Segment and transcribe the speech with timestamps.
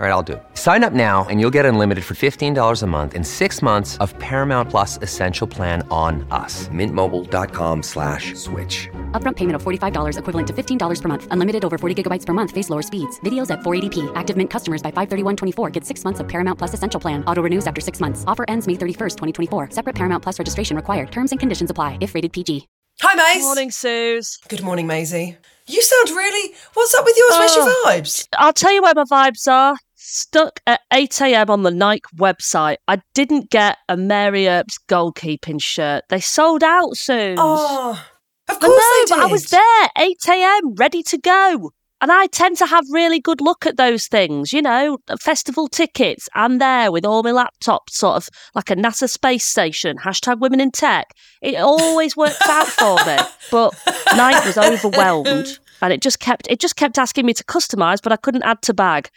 [0.00, 0.42] All right, I'll do it.
[0.54, 4.16] Sign up now and you'll get unlimited for $15 a month in six months of
[4.20, 6.68] Paramount Plus Essential Plan on us.
[6.68, 8.88] Mintmobile.com slash switch.
[9.10, 11.26] Upfront payment of $45 equivalent to $15 per month.
[11.32, 12.52] Unlimited over 40 gigabytes per month.
[12.52, 13.18] Face lower speeds.
[13.26, 14.12] Videos at 480p.
[14.14, 17.24] Active Mint customers by 531.24 get six months of Paramount Plus Essential Plan.
[17.24, 18.22] Auto renews after six months.
[18.28, 19.70] Offer ends May 31st, 2024.
[19.72, 21.10] Separate Paramount Plus registration required.
[21.10, 22.68] Terms and conditions apply if rated PG.
[23.02, 23.34] Hi, Maze.
[23.38, 24.38] Good morning, Suze.
[24.48, 25.38] Good morning, Maisie.
[25.66, 26.54] You sound really.
[26.74, 27.32] What's up with yours?
[27.36, 27.84] Where's your Oh.
[27.88, 28.28] vibes?
[28.38, 29.76] I'll tell you where my vibes are.
[30.10, 31.50] Stuck at 8 a.m.
[31.50, 32.78] on the Nike website.
[32.88, 36.04] I didn't get a Mary Earps goalkeeping shirt.
[36.08, 37.36] They sold out soon.
[37.38, 38.02] Oh,
[38.48, 41.72] of I course know, they but I was there, 8 a.m., ready to go.
[42.00, 46.26] And I tend to have really good luck at those things, you know, festival tickets.
[46.34, 50.60] I'm there with all my laptops, sort of like a NASA space station, hashtag women
[50.60, 51.12] in tech.
[51.42, 53.18] It always works out for me.
[53.50, 53.74] But
[54.16, 58.12] Nike was overwhelmed and it just kept it just kept asking me to customize, but
[58.12, 59.10] I couldn't add to bag.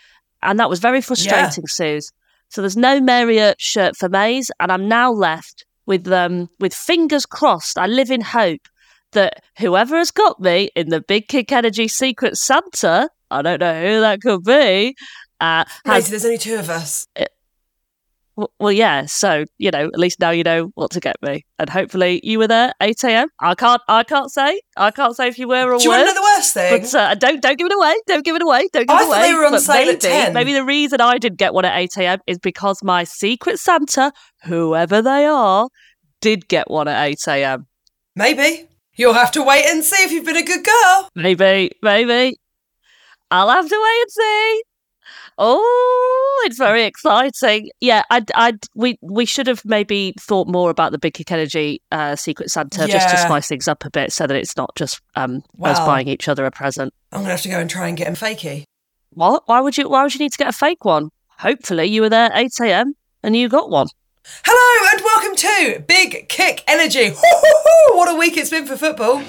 [0.43, 2.11] And that was very frustrating, Suze.
[2.49, 7.25] So there's no Mary shirt for Maze, and I'm now left with um with fingers
[7.25, 7.77] crossed.
[7.77, 8.67] I live in hope
[9.13, 13.81] that whoever has got me in the Big Kick Energy Secret Santa, I don't know
[13.81, 14.95] who that could be,
[15.39, 17.07] uh, has there's only two of us.
[18.59, 19.05] Well, yeah.
[19.05, 22.39] So you know, at least now you know what to get me, and hopefully you
[22.39, 23.27] were there eight a.m.
[23.39, 26.01] I can't, I can't say, I can't say if you were or Do you want
[26.01, 26.81] to know the worst thing?
[26.81, 27.95] But uh, don't don't give it away.
[28.07, 28.67] Don't give it away.
[28.73, 29.21] Don't give I it thought away.
[29.27, 30.33] they were on But sale maybe, at 10.
[30.33, 32.19] Maybe the reason I didn't get one at eight a.m.
[32.27, 34.11] is because my Secret Santa,
[34.43, 35.67] whoever they are,
[36.21, 37.67] did get one at eight a.m.
[38.15, 38.67] Maybe.
[38.95, 41.09] You'll have to wait and see if you've been a good girl.
[41.15, 42.37] Maybe, maybe.
[43.31, 44.63] I'll have to wait and see.
[45.37, 47.69] Oh, it's very exciting.
[47.79, 51.81] Yeah, I, I, we, we should have maybe thought more about the Big Kick Energy
[51.91, 55.01] uh, Secret Santa just to spice things up a bit, so that it's not just
[55.15, 56.93] um, us buying each other a present.
[57.11, 58.63] I'm going to have to go and try and get him fakey.
[59.11, 59.43] What?
[59.47, 59.89] Why would you?
[59.89, 61.09] Why would you need to get a fake one?
[61.39, 62.93] Hopefully, you were there at eight a.m.
[63.23, 63.87] and you got one.
[64.45, 67.15] Hello and welcome to Big Kick Energy.
[67.93, 69.23] What a week it's been for football.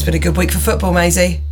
[0.00, 1.42] It's been a good week for football, Maisie.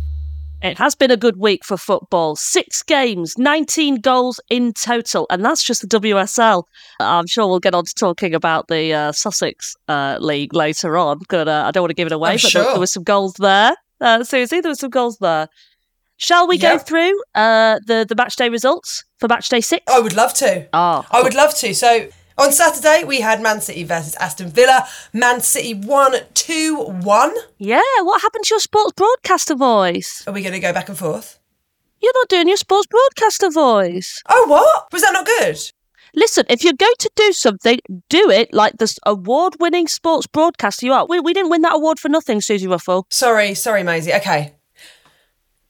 [0.63, 2.35] It has been a good week for football.
[2.35, 6.63] Six games, 19 goals in total, and that's just the WSL.
[6.99, 11.19] I'm sure we'll get on to talking about the uh, Sussex uh, League later on,
[11.29, 12.31] but uh, I don't want to give it away.
[12.31, 12.63] I'm but there, sure.
[12.63, 13.75] there were some goals there.
[14.01, 15.47] Uh, Suzi, there were some goals there.
[16.17, 19.83] Shall we go through uh, the, the match day results for match day six?
[19.87, 20.67] I would love to.
[20.73, 21.75] Oh, I would love to.
[21.75, 24.87] So on Saturday we had Man City versus Aston Villa.
[25.13, 27.33] Man City won 2 1.
[27.57, 27.81] yeah.
[28.01, 30.23] What happened to your sports broadcaster voice?
[30.25, 31.39] Are we going to go back and forth?
[32.01, 34.23] You're not doing your sports broadcaster voice.
[34.29, 34.91] Oh, what?
[34.93, 35.57] Was that not good?
[36.15, 37.79] Listen, if you're going to do something,
[38.09, 41.05] do it like this award winning sports broadcaster you are.
[41.05, 43.03] We, we didn't win that award for nothing, Suzi Ruffell.
[43.11, 44.13] Sorry, sorry, Maisie.
[44.13, 44.53] Okay.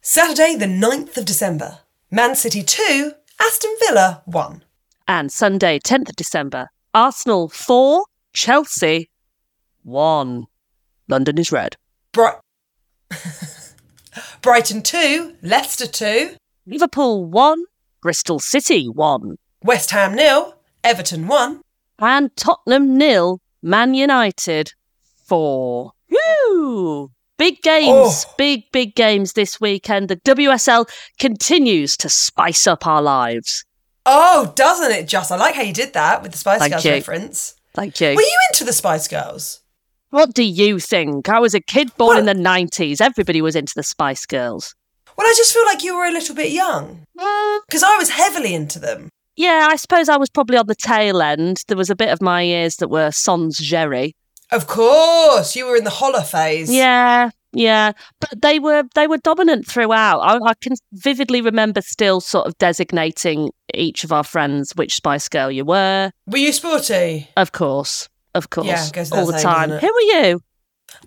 [0.02, 1.79] Saturday, the 9th of December.
[2.09, 4.63] Man City 2, Aston Villa 1.
[5.09, 9.09] And Sunday, 10th of December, Arsenal 4, Chelsea
[9.81, 10.46] 1.
[11.08, 11.78] London is red.
[12.12, 12.30] Bri-
[14.44, 16.36] Brighton 2, Leicester 2,
[16.68, 17.64] Liverpool 1,
[18.03, 19.38] Bristol City 1.
[19.64, 20.53] West Ham nil,
[20.84, 21.62] Everton 1.
[21.97, 24.74] And Tottenham nil, Man United
[25.26, 25.91] 4.
[26.12, 27.09] Woo!
[27.40, 28.34] Big games, Oh.
[28.38, 30.08] big, big games this weekend.
[30.09, 30.88] The WSL
[31.18, 33.66] continues to spice up our lives.
[34.05, 35.31] Oh, doesn't it just?
[35.31, 36.91] I like how you did that with the Spice Thank Girls you.
[36.91, 37.55] reference.
[37.73, 38.09] Thank you.
[38.09, 39.61] Were you into the Spice Girls?
[40.09, 41.29] What do you think?
[41.29, 42.99] I was a kid born in the 90s.
[42.99, 44.73] Everybody was into the Spice Girls.
[45.16, 47.05] Well, I just feel like you were a little bit young.
[47.19, 47.59] Mm.
[47.67, 49.09] Because I was heavily into them.
[49.35, 51.63] Yeah, I suppose I was probably on the tail end.
[51.67, 54.16] There was a bit of my ears that were Sans Geri.
[54.52, 56.72] Of course, you were in the holler phase.
[56.73, 60.19] Yeah, yeah, but they were they were dominant throughout.
[60.19, 65.27] I, I can vividly remember still sort of designating each of our friends which Spice
[65.29, 66.11] Girl you were.
[66.27, 67.29] Were you sporty?
[67.37, 69.69] Of course, of course, Yeah, goes all the time.
[69.71, 70.41] Who were you?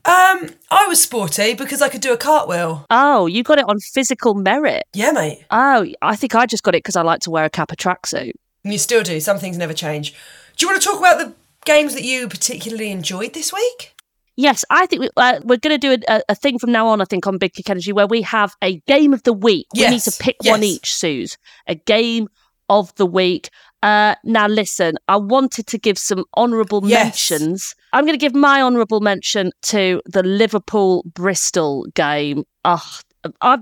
[0.05, 2.87] Um, I was sporty because I could do a cartwheel.
[2.91, 4.85] Oh, you got it on physical merit.
[4.95, 5.45] Yeah, mate.
[5.51, 8.33] Oh, I think I just got it because I like to wear a Kappa tracksuit.
[8.65, 9.19] And you still do.
[9.21, 10.13] Some things never change.
[10.57, 13.95] Do you want to talk about the games that you particularly enjoyed this week?
[14.37, 17.01] Yes, I think we, uh, we're going to do a, a thing from now on,
[17.01, 19.67] I think, on Big Kick Energy where we have a game of the week.
[19.75, 21.37] We need to Yes, pick one each, Suze.
[21.67, 22.29] A game
[22.79, 23.51] of the week.
[23.83, 27.31] Uh, now, listen, I wanted to give some honourable Yes.
[27.31, 27.75] mentions.
[27.93, 32.45] I'm going to give my honourable mention to the Liverpool Bristol game.
[32.65, 32.99] Oh,
[33.41, 33.59] I,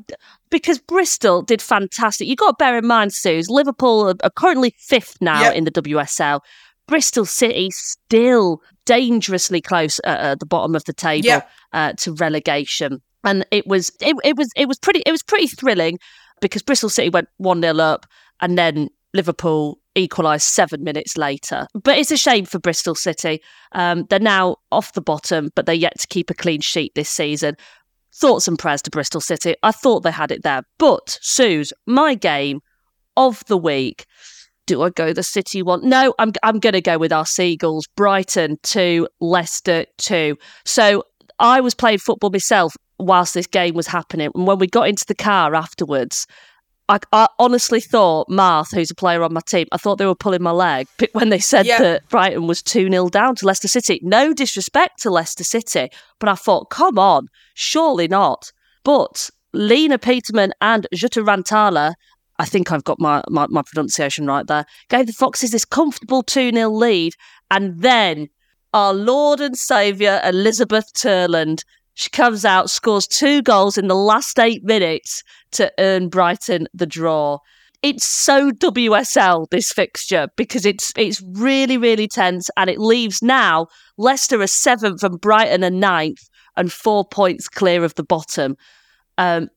[0.50, 2.28] because Bristol did fantastic.
[2.28, 5.54] You've got to bear in mind, Suze, Liverpool are, currently fifth now Yep.
[5.54, 6.40] in the WSL.
[6.86, 11.50] Bristol City still dangerously close at, at the bottom of the table Yep.
[11.72, 15.46] uh, to relegation, and it was it, it was it was pretty it was pretty
[15.46, 15.98] thrilling
[16.40, 18.06] because Bristol City went one 0 up,
[18.40, 21.66] and then Liverpool equalised seven minutes later.
[21.74, 23.40] But it's a shame for Bristol City.
[23.72, 27.08] Um, they're now off the bottom, but they're yet to keep a clean sheet this
[27.08, 27.56] season.
[28.14, 29.54] Thoughts and prayers to Bristol City.
[29.62, 32.60] I thought they had it there, but Suze, my game
[33.16, 34.06] of the week.
[34.66, 35.88] Do I go the City one?
[35.88, 37.88] No, I'm I'm going to go with our Seagulls.
[37.96, 40.36] Brighton two, Leicester two.
[40.64, 41.02] So
[41.38, 45.04] I was playing football myself whilst this game was happening, and when we got into
[45.06, 46.26] the car afterwards,
[46.90, 50.14] I, I honestly thought Marth, who's a player on my team, I thought they were
[50.14, 51.78] pulling my leg when they said Yeah.
[51.78, 54.00] that Brighton was 2 0 down to Leicester City.
[54.02, 55.88] No disrespect to Leicester City,
[56.18, 58.52] but I thought, come on, surely not.
[58.82, 61.94] But Lena Petermann and Jutta Rantala,
[62.38, 66.22] I think I've got my, my, my pronunciation right there, gave the Foxes this comfortable
[66.22, 67.14] 2 0 lead.
[67.52, 68.28] And then
[68.74, 71.64] our Lord and Saviour, Elisabeth Terland,
[71.94, 75.22] she comes out, scores two goals in the last eight minutes
[75.52, 77.38] to earn Brighton the draw.
[77.82, 83.68] It's so WSL this fixture because it's it's really really tense and it leaves now
[83.96, 88.56] Leicester are seventh and Brighton are ninth and four points clear of the bottom.
[89.16, 89.48] Um,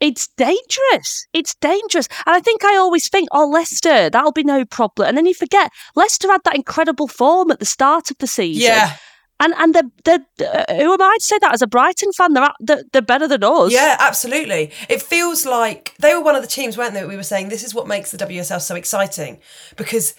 [0.00, 1.26] it's dangerous.
[1.32, 5.16] It's dangerous, and I think I always think, oh Leicester, that'll be no problem, and
[5.16, 8.62] then you forget Leicester had that incredible form at the start of the season.
[8.62, 8.96] Yeah.
[9.40, 10.26] And and they're, they're,
[10.68, 12.34] uh, who am I to say that as a Brighton fan?
[12.34, 13.72] They're, they're, they're better than us.
[13.72, 14.70] Yeah, absolutely.
[14.88, 17.00] It feels like they were one of the teams, weren't they?
[17.00, 19.40] that We were saying this is what makes the WSL so exciting
[19.76, 20.14] because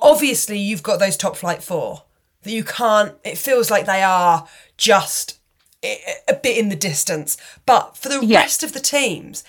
[0.00, 2.04] obviously you've got those top flight four
[2.42, 3.14] that you can't.
[3.24, 4.46] It feels like they are
[4.76, 5.38] just
[5.82, 8.38] a bit in the distance, but for the Yeah.
[8.40, 9.42] rest of the teams,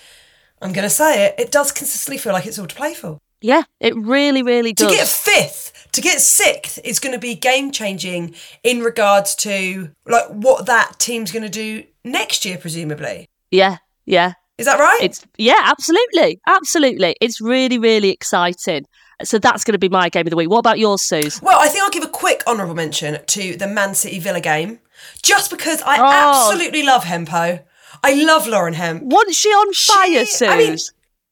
[0.60, 1.34] I'm going to say it.
[1.38, 3.18] It does consistently feel like it's all to play for.
[3.40, 4.90] Yeah, it really, really does.
[4.90, 9.90] To get fifth, to get sixth is going to be game changing in regards to
[10.06, 13.28] like what that team's going to do next year, presumably.
[13.50, 14.32] yeah, yeah.
[14.58, 14.98] Is that right?
[15.02, 17.16] It's yeah, absolutely, absolutely.
[17.20, 18.84] It's really, really exciting.
[19.24, 20.50] So that's going to be my game of the week.
[20.50, 21.40] What about yours, Suze?
[21.42, 24.78] Well, I think I'll give a quick honourable mention to the Man City Villa game,
[25.22, 26.44] just because I Oh.
[26.50, 27.60] absolutely love Hempo.
[28.04, 29.02] I love Lauren Hemp.
[29.04, 30.76] Wasn't she on fire, She- I mean,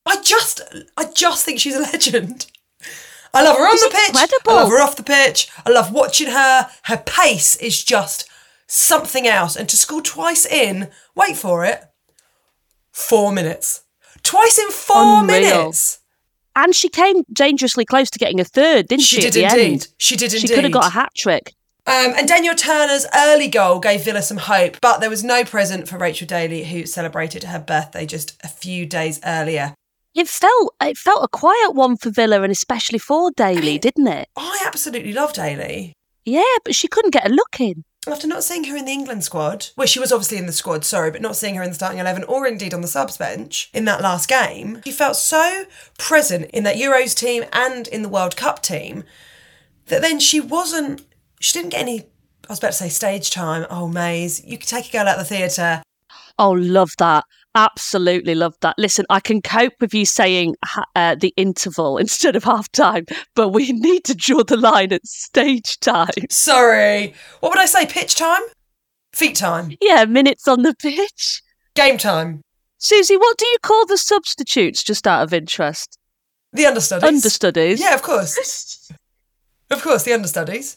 [0.07, 0.61] I just,
[0.97, 2.47] I just think she's a legend.
[3.33, 4.09] I love her on She's the pitch.
[4.09, 4.51] incredible.
[4.53, 5.49] I love her off the pitch.
[5.65, 6.69] I love watching her.
[6.85, 8.29] Her pace is just
[8.67, 9.57] something else.
[9.57, 11.85] And to score twice in, wait for it,
[12.93, 13.83] four minutes.
[14.23, 15.27] Twice in four Unreal.
[15.41, 15.99] minutes.
[16.57, 19.17] and she came dangerously close to getting a third, didn't she?
[19.21, 19.73] She did indeed.
[19.73, 19.89] End?
[19.99, 20.49] She did indeed.
[20.49, 21.55] She could have got a hat trick.
[21.87, 25.89] Um, and Danielle Turner's early goal gave Villa some hope, but there was no present
[25.89, 29.75] for Rachel Daly, who celebrated her birthday just a few days earlier.
[30.15, 34.29] It felt it felt a quiet one for Villa, and especially for Daly, didn't it?
[34.37, 35.95] I absolutely love Daly.
[36.25, 37.85] Yeah, but she couldn't get a look in.
[38.07, 40.87] After not seeing her in the England squad, well, she was obviously in the squad,
[40.87, 43.69] sorry, but not seeing her in the starting 11 or indeed on the subs bench
[43.75, 45.65] in that last game, she felt so
[45.99, 49.05] present in that Euros team and in the World Cup team
[49.87, 51.03] that then she wasn't,
[51.41, 52.01] she didn't get any,
[52.49, 53.67] I was about to say stage time.
[53.69, 55.83] Oh, Maze, you could take a girl out of the theatre.
[56.39, 57.25] Oh, love that.
[57.55, 58.77] Absolutely love that.
[58.79, 60.57] Listen, I can cope with you saying
[60.95, 65.07] uh, the interval instead of half time, but we need to draw the line at
[65.07, 66.09] stage time.
[66.31, 67.15] Sorry.
[67.41, 67.87] What would I say?
[67.87, 68.43] Pitch time?
[69.13, 69.77] Feet time?
[69.81, 71.43] Yeah, minutes on the pitch.
[71.75, 72.43] Game time?
[72.81, 75.99] Suzi, what do you call the substitutes just out of interest?
[76.53, 77.09] The understudies?
[77.09, 77.81] Understudies.
[77.81, 78.91] Yeah, of course.
[79.71, 80.77] of course, the understudies.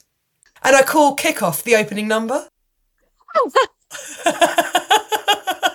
[0.64, 2.48] And I call kickoff the opening number.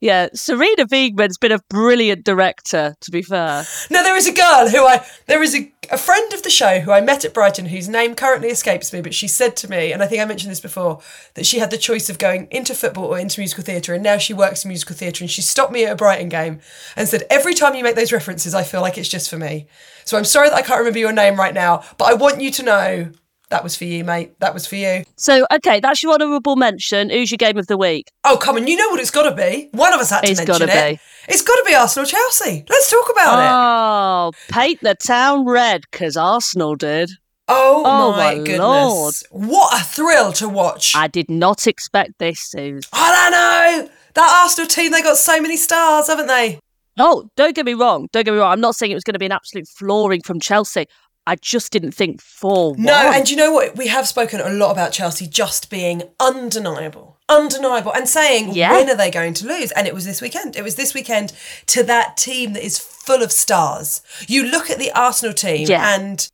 [0.00, 3.64] Yeah, Sarina Wiegman's been a brilliant director, to be fair.
[3.90, 6.80] Now there is a girl who I there is a, a friend of the show
[6.80, 9.92] who I met at Brighton whose name currently escapes me, but she said to me,
[9.92, 11.00] and I think I mentioned this before,
[11.34, 14.18] that she had the choice of going into football or into musical theatre, and now
[14.18, 16.60] she works in musical theatre, and she stopped me at a Brighton game
[16.96, 19.66] and said, Every time you make those references, I feel like it's just for me.
[20.04, 22.50] So I'm sorry that I can't remember your name right now, but I want you
[22.52, 23.10] to know
[23.54, 24.32] That was for you, mate.
[24.40, 25.04] That was for you.
[25.14, 27.08] So, okay, that's your honourable mention.
[27.08, 28.08] Who's your game of the week?
[28.24, 28.66] Oh, come on.
[28.66, 29.68] You know what it's got to be.
[29.70, 30.94] One of us had to It's mention gotta it.
[30.94, 31.00] be.
[31.32, 32.64] It's got to be Arsenal Chelsea.
[32.68, 33.48] Let's talk about it.
[33.48, 37.10] Oh, paint the town red because Arsenal did.
[37.46, 38.58] Oh, Oh, my my goodness.
[38.58, 39.14] Lord.
[39.30, 40.96] What a thrill to watch.
[40.96, 42.88] I did not expect this, Suze.
[42.92, 43.90] I don't know.
[44.14, 46.58] That Arsenal team, they got so many stars, haven't they?
[46.98, 48.08] Oh, don't get me wrong.
[48.12, 48.52] Don't get me wrong.
[48.52, 50.86] I'm not saying it was going to be an absolute flooring from Chelsea.
[51.26, 53.76] I just didn't think for No, and you know what?
[53.76, 57.16] We have spoken a lot about Chelsea just being undeniable.
[57.28, 58.72] Undeniable and saying Yeah.
[58.72, 59.70] when are they going to lose?
[59.72, 60.56] And it was this weekend.
[60.56, 61.32] It was this weekend
[61.68, 64.02] to that team that is full of stars.
[64.28, 65.94] You look at the Arsenal team Yeah.
[65.94, 66.28] and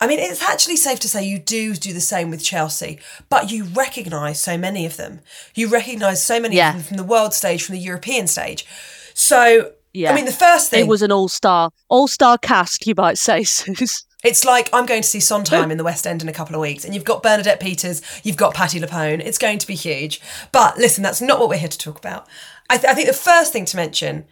[0.00, 3.52] I mean it's actually safe to say you do do the same with Chelsea, but
[3.52, 5.20] you recognise so many of them.
[5.54, 6.70] You recognise so many Yeah.
[6.70, 8.66] of them from the world stage, from the European stage.
[9.14, 10.10] So Yeah.
[10.10, 13.18] I mean the first thing It was an all star, all star cast, you might
[13.18, 14.04] say, Suze.
[14.22, 16.60] It's like I'm going to see Sondheim in the West End in a couple of
[16.60, 19.20] weeks, and you've got Bernadette Peters, you've got Patti LuPone.
[19.20, 20.20] It's going to be huge.
[20.52, 22.26] But listen, that's not what we're here to talk about.
[22.70, 24.24] I, th- I think the first thing to mention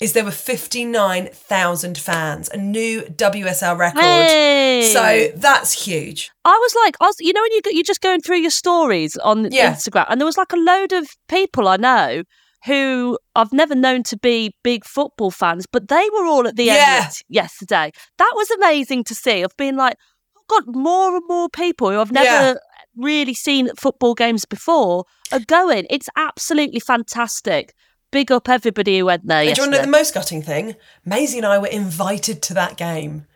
[0.00, 4.00] is there were 59,000 fans, a new WSL record.
[4.00, 4.90] Hey!
[4.92, 6.30] So that's huge.
[6.44, 9.16] I was like, I was, you know, when you, you're just going through your stories
[9.18, 9.72] on Yeah.
[9.72, 12.22] Instagram, and there was like a load of people I know
[12.66, 16.64] who I've never known to be big football fans, but they were all at the
[16.64, 17.00] Yeah.
[17.02, 17.92] Emirates yesterday.
[18.18, 19.44] That was amazing to see.
[19.44, 19.96] I've been like,
[20.36, 22.54] oh I've got more and more people who I've never Yeah.
[22.96, 25.86] really seen at football games before are going.
[25.90, 27.74] It's absolutely fantastic.
[28.12, 30.40] Big up everybody who went there And do you want to know the most gutting
[30.42, 30.76] thing?
[31.04, 33.26] Maisie and I were invited to that game.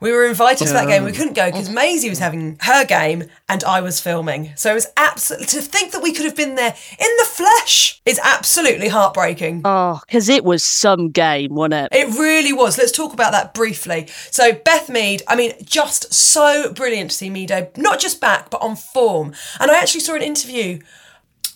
[0.00, 1.04] We were invited to that game.
[1.04, 4.52] We couldn't go because Maisie was having her game and I was filming.
[4.56, 8.02] So it was absolutely to think that we could have been there in the flesh
[8.04, 9.62] is absolutely heartbreaking.
[9.64, 11.88] Oh, because it was some game, wasn't it?
[11.92, 12.76] It really was.
[12.76, 14.08] Let's talk about that briefly.
[14.30, 18.60] So, Beth Mead, I mean, just so brilliant to see Meadow, not just back, but
[18.60, 19.32] on form.
[19.58, 20.80] And I actually saw an interview.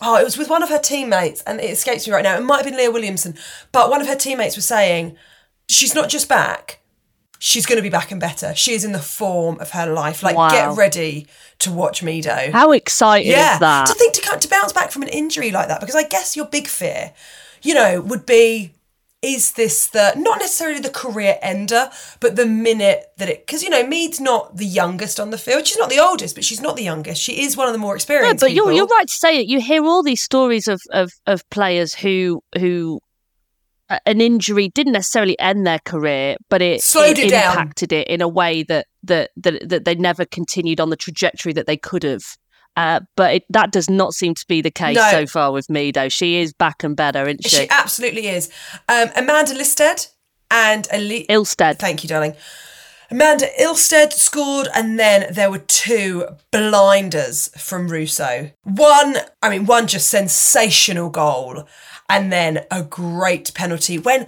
[0.01, 2.37] Oh, it was with one of her teammates, and it escapes me right now.
[2.37, 3.35] It might have been Leah Williamson,
[3.71, 5.17] but one of her teammates was saying
[5.67, 6.79] she's not just back,
[7.39, 8.53] she's going to be back and better.
[8.53, 10.21] She is in the form of her life.
[10.21, 10.49] Like, Wow.
[10.51, 11.25] get ready
[11.59, 12.51] to watch Meadow.
[12.51, 13.87] How exciting yeah, is that?
[13.87, 16.45] to think to to bounce back from an injury like that, because I guess your
[16.45, 17.13] big fear,
[17.63, 18.73] you know, would be
[19.21, 21.89] is this the not necessarily the career ender,
[22.21, 25.67] but the minute that it because you know Mead's not the youngest on the field.
[25.67, 27.21] She's not the oldest, but she's not the youngest.
[27.21, 28.39] She is one of the more No, experienced.
[28.39, 29.47] but you're you're right to say it.
[29.47, 33.01] You hear all these stories of of of players who who
[34.05, 37.51] an injury didn't necessarily end their career, but it, Slowed it down.
[37.53, 41.53] impacted it in a way that that that that they never continued on the trajectory
[41.53, 42.23] that they could have.
[42.77, 45.09] Uh, but it, that does not seem to be the case No.
[45.11, 46.07] so far with me, though.
[46.07, 47.49] She is back and better, isn't she?
[47.63, 48.49] She absolutely is.
[48.87, 50.05] Um, Amanda Listed
[50.51, 51.77] and Ali- Ilestedt.
[51.79, 52.35] Thank you, darling.
[53.11, 58.51] Amanda Ilestedt scored, and then there were two blinders from Russo.
[58.63, 61.67] One, I mean, one just sensational goal,
[62.09, 64.27] and then a great penalty when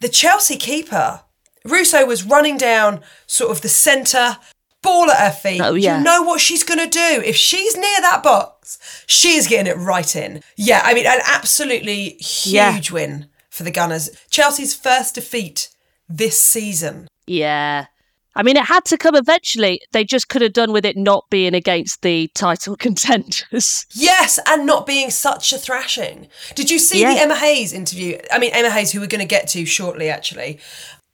[0.00, 1.22] the Chelsea keeper,
[1.64, 4.38] Russo, was running down sort of the centre,
[4.82, 5.60] ball at her feet.
[5.60, 5.98] Oh, yeah.
[5.98, 7.22] You know what she's going to do.
[7.24, 10.42] If she's near that box, she's getting it right in.
[10.56, 12.92] Yeah, I mean, an absolutely huge Yeah.
[12.92, 14.10] win for the Gunners.
[14.30, 15.68] Chelsea's first defeat
[16.08, 17.08] this season.
[17.26, 17.86] Yeah.
[18.36, 19.80] I mean, it had to come eventually.
[19.92, 23.86] They just could have done with it not being against the title contenders.
[23.92, 26.28] Yes, and not being such a thrashing.
[26.54, 27.14] Did you see Yeah.
[27.14, 28.18] the Emma Hayes interview?
[28.32, 30.60] I mean, Emma Hayes, who we're going to get to shortly, actually.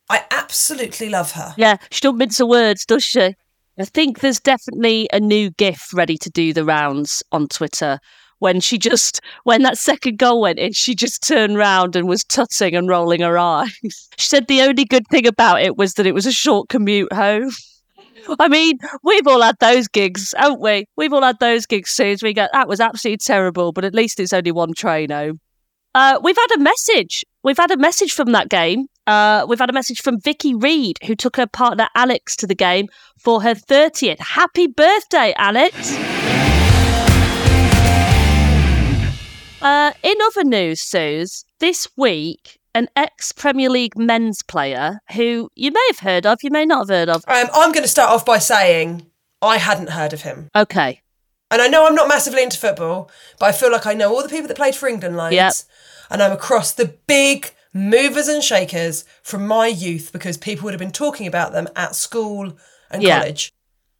[0.08, 1.54] I absolutely love her.
[1.56, 3.34] Yeah, she don't mince her words, does she?
[3.78, 7.98] I think there's definitely a new GIF ready to do the rounds on Twitter.
[8.38, 12.22] When she just, when that second goal went in, she just turned round and was
[12.24, 13.72] tutting and rolling her eyes.
[14.18, 17.12] She said the only good thing about it was that it was a short commute
[17.12, 17.50] home.
[18.40, 20.86] I mean, we've all had those gigs, haven't we?
[20.96, 21.98] We've all had those gigs.
[22.00, 25.40] As we go, that was absolutely terrible, but at least it's only one train home.
[25.94, 27.24] Uh, we've had a message.
[27.42, 28.86] We've had a message from that game.
[29.06, 32.54] Uh, we've had a message from Vicky Reed, who took her partner Alex to the
[32.54, 32.88] game
[33.18, 34.18] for her 30th.
[34.18, 35.96] Happy birthday, Alex!
[39.66, 45.72] Uh, in other news, Suze, this week, an ex Premier League men's player who you
[45.72, 47.24] may have heard of, you may not have heard of.
[47.26, 49.06] Um, I'm going to start off by saying
[49.42, 50.50] I hadn't heard of him.
[50.54, 51.00] Okay.
[51.50, 54.22] And I know I'm not massively into football, but I feel like I know all
[54.22, 55.34] the people that played for England loads.
[55.34, 55.52] Yep.
[56.10, 60.78] And I'm across the big movers and shakers from my youth because people would have
[60.78, 62.56] been talking about them at school
[62.88, 63.18] and Yeah.
[63.18, 63.52] college.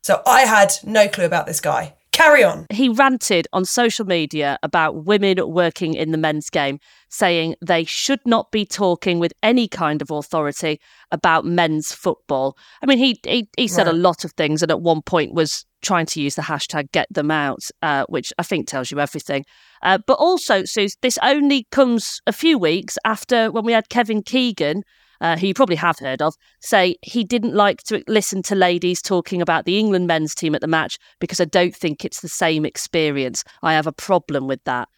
[0.05, 1.95] So I had no clue about this guy.
[2.17, 2.65] Carry on.
[2.73, 6.79] He ranted on social media about women working in the men's game,
[7.11, 10.81] saying they should not be talking with any kind of authority
[11.13, 12.57] about men's football.
[12.83, 13.95] I mean, he he, he said Right.
[13.95, 17.07] a lot of things, and at one point was trying to use the hashtag get
[17.11, 19.45] them out, uh, which I think tells you everything.
[19.83, 24.23] Uh, but also, Suze, this only comes a few weeks after when we had Kevin
[24.23, 24.85] Keegan.
[25.21, 29.01] Uh, who you probably have heard of, say he didn't like to listen to ladies
[29.01, 32.29] talking about the England men's team at the match because I don't think it's the
[32.29, 33.45] same experience.
[33.63, 34.89] I have a problem with that.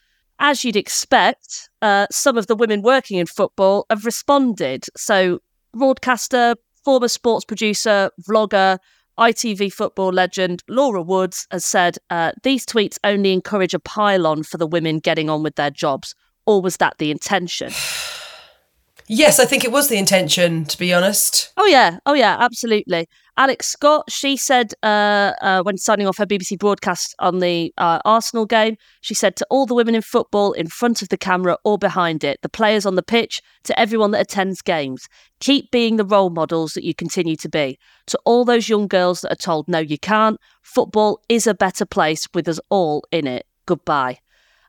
[0.40, 4.84] As you'd expect, uh, some of the women working in football have responded.
[4.96, 5.40] So,
[5.72, 8.78] broadcaster, former sports producer, vlogger,
[9.18, 14.58] ITV football legend Laura Woods has said uh, these tweets only encourage a pile-on for
[14.58, 16.14] the women getting on with their jobs.
[16.46, 17.72] Or was that the intention?
[19.08, 21.50] Yes, I think it was the intention, to be honest.
[21.56, 23.08] Oh yeah, oh yeah, absolutely.
[23.38, 28.00] Alex Scott, she said uh, uh, when signing off her BBC broadcast on the uh,
[28.04, 31.56] Arsenal game, she said to all the women in football in front of the camera
[31.64, 35.08] or behind it, the players on the pitch, to everyone that attends games,
[35.40, 37.78] keep being the role models that you continue to be.
[38.08, 41.86] To all those young girls that are told no, you can't, football is a better
[41.86, 43.46] place with us all in it.
[43.66, 44.18] Goodbye.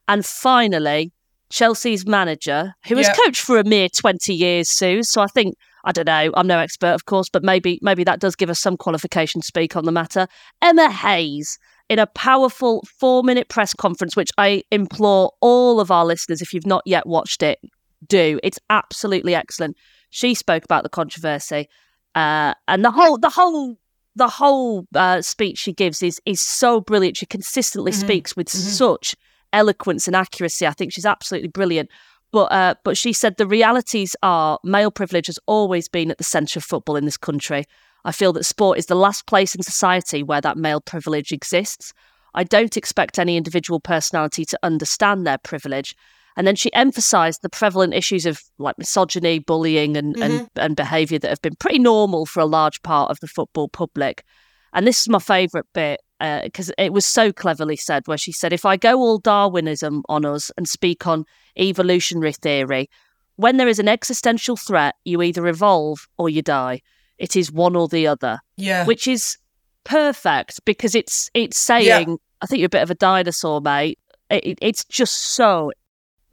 [0.07, 1.11] And finally,
[1.51, 5.03] Chelsea's manager, who has coached for a mere 20 years, Sue.
[5.03, 8.19] So I think, I don't know, I'm no expert, of course, but maybe maybe that
[8.19, 10.27] does give us some qualification to speak on the matter.
[10.61, 11.57] Emma Hayes,
[11.89, 16.53] in a powerful four minute press conference, which I implore all of our listeners, if
[16.53, 17.59] you've not yet watched it,
[18.07, 18.39] do.
[18.43, 19.75] It's absolutely excellent.
[20.11, 21.67] She spoke about the controversy.
[22.15, 23.77] Uh, and the whole the whole
[24.15, 27.17] the whole uh, speech she gives is is so brilliant.
[27.17, 29.15] She consistently speaks with such
[29.53, 30.65] eloquence and accuracy.
[30.67, 31.89] I think she's absolutely brilliant.
[32.31, 36.23] But uh, but she said the realities are male privilege has always been at the
[36.23, 37.65] centre of football in this country.
[38.05, 41.93] I feel that sport is the last place in society where that male privilege exists.
[42.33, 45.95] I don't expect any individual personality to understand their privilege.
[46.37, 51.19] And then she emphasised the prevalent issues of like misogyny, bullying, and, and, and behaviour
[51.19, 54.23] that have been pretty normal for a large part of the football public.
[54.71, 58.31] And this is my favourite bit Uh, because it was so cleverly said, where she
[58.33, 61.23] said, If I go all Darwinism on us and speak on
[61.57, 62.89] evolutionary theory,
[63.37, 66.81] when there is an existential threat, you either evolve or you die.
[67.17, 68.85] It is one or the other, Yeah.
[68.85, 69.37] which is
[69.85, 73.97] perfect because it's it's saying, I think you're a bit of a dinosaur, mate.
[74.29, 75.71] It, it- it's just so,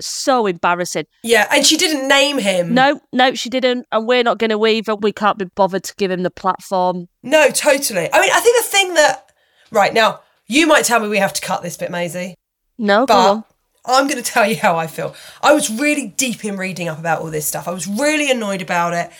[0.00, 1.06] so embarrassing.
[1.22, 2.74] yeah, and she didn't name him.
[2.74, 3.86] No, no, she didn't.
[3.90, 4.94] And we're not going to either.
[4.94, 7.08] We can't be bothered to give him the platform.
[7.22, 8.08] No, totally.
[8.12, 9.22] I mean, I think the thing that.
[9.70, 12.36] Right, now, you might tell me we have to cut this bit, Maisie,
[12.78, 13.44] No, go but on.
[13.86, 15.14] I'm going to tell you how I feel.
[15.42, 17.68] I was really deep in reading up about all this stuff.
[17.68, 19.10] I was really annoyed about it.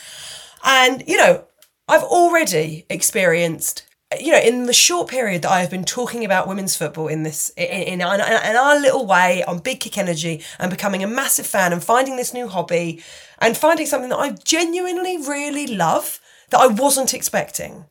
[0.64, 1.44] And, you know,
[1.88, 3.84] I've already experienced,
[4.20, 7.22] you know, in the short period that I have been talking about women's football in
[7.22, 11.08] this, in, in, in, in our little way on Big Kick Energy and becoming a
[11.08, 13.02] massive fan and finding this new hobby
[13.38, 17.86] and finding something that I genuinely really love that I wasn't expecting.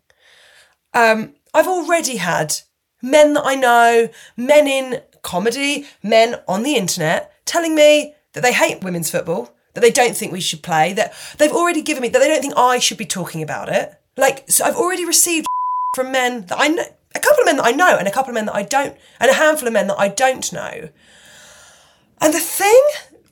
[0.94, 2.54] Um, I've already had
[3.02, 8.52] men that I know, men in comedy, men on the internet telling me that they
[8.52, 12.10] hate women's football, that they don't think we should play, that they've already given me
[12.10, 13.94] that they don't think I should be talking about it.
[14.18, 15.48] Like, so I've already received
[15.96, 16.84] from men that I know,
[17.16, 18.98] a couple of men that I know, and a couple of men that I don't,
[19.22, 20.90] and a handful of men that I don't know.
[22.20, 22.82] And the thing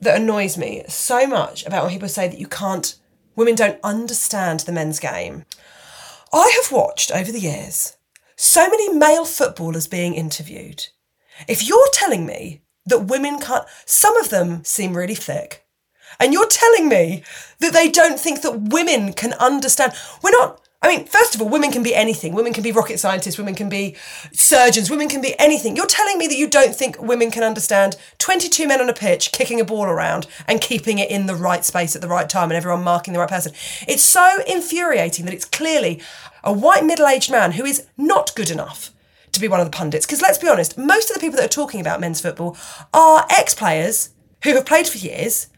[0.00, 2.96] that annoys me so much about when people say that you can't,
[3.36, 5.44] women don't understand the men's game.
[6.32, 7.98] I have watched over the years
[8.36, 10.86] so many male footballers being interviewed.
[11.48, 15.64] If you're telling me that women can't, some of them seem really thick,
[16.20, 17.24] and you're telling me
[17.60, 19.92] that they don't think that women can understand,
[20.22, 20.60] we're not.
[20.84, 22.34] I mean, first of all, women can be anything.
[22.34, 23.96] Women can be rocket scientists, women can be
[24.32, 25.76] surgeons, women can be anything.
[25.76, 29.32] You're telling me that you don't think women can understand 22 men on a pitch
[29.32, 32.50] kicking a ball around and keeping it in the right space at the right time
[32.50, 33.52] and everyone marking the right person.
[33.88, 36.02] It's so infuriating that it's clearly
[36.42, 38.90] a white middle aged man who is not good enough
[39.32, 40.04] to be one of the pundits.
[40.04, 42.58] Because let's be honest, most of the people that are talking about men's football
[42.92, 44.10] are ex players
[44.42, 45.48] who have played for years.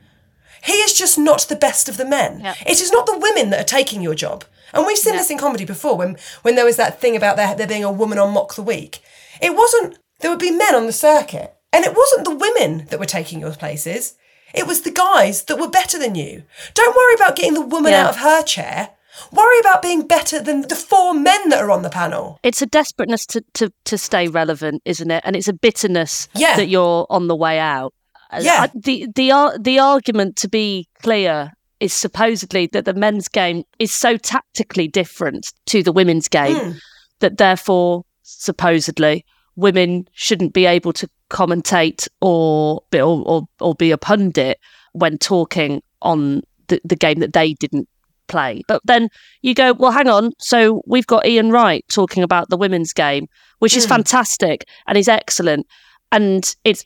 [0.62, 2.40] He is just not the best of the men.
[2.40, 2.54] Yeah.
[2.64, 4.44] It is not the women that are taking your job.
[4.76, 7.54] And we've seen this in comedy before when, when there was that thing about there,
[7.54, 9.00] there being a woman on Mock the Week.
[9.40, 11.54] It wasn't, there would be men on the circuit.
[11.72, 14.14] And it wasn't the women that were taking your places.
[14.54, 16.44] It was the guys that were better than you.
[16.74, 18.04] Don't worry about getting the woman Yeah.
[18.04, 18.90] out of her chair.
[19.32, 22.38] Worry about being better than the four men that are on the panel.
[22.42, 25.22] It's a desperateness to, to, to stay relevant, isn't it?
[25.26, 26.56] And it's a bitterness Yeah.
[26.56, 27.92] that you're on the way out.
[28.40, 28.62] Yeah.
[28.62, 33.92] I- the the the argument to be clear is supposedly that the men's game is
[33.92, 36.72] so tactically different to the women's game Hmm.
[37.20, 39.24] that therefore supposedly
[39.56, 44.58] women shouldn't be able to commentate or be, or, or, or be a pundit
[44.92, 47.88] when talking on the, the game that they didn't
[48.28, 48.62] play.
[48.68, 49.08] But then
[49.42, 50.32] you go, well, hang on.
[50.38, 53.26] So we've got Ian Wright talking about the women's game,
[53.60, 55.66] which is fantastic and is excellent,
[56.12, 56.84] and it's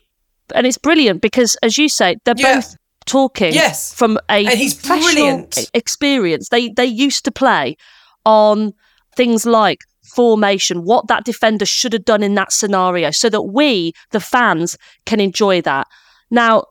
[0.55, 2.55] and it's brilliant because, as you say, they're Yeah.
[2.55, 3.93] both talking Yes.
[3.93, 5.69] from a And he's brilliant.
[5.73, 6.49] experience.
[6.49, 7.75] They they used to play
[8.25, 8.73] on
[9.15, 13.93] things like formation, what that defender should have done in that scenario, so that we,
[14.11, 15.87] the fans, can enjoy that.
[16.29, 16.65] Now,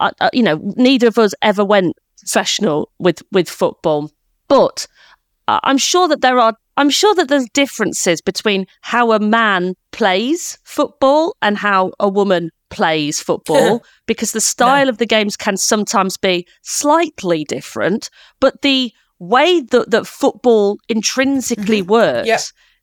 [0.00, 4.10] uh, uh, you know, neither of us ever went professional with with football,
[4.48, 4.86] but
[5.48, 6.54] uh, I'm sure that there are.
[6.76, 12.50] I'm sure that there's differences between how a man plays football and how a woman
[12.72, 18.92] plays football because the style of the games can sometimes be slightly different, but the
[19.18, 21.90] way that, that football intrinsically mm-hmm.
[21.90, 22.38] works Yeah.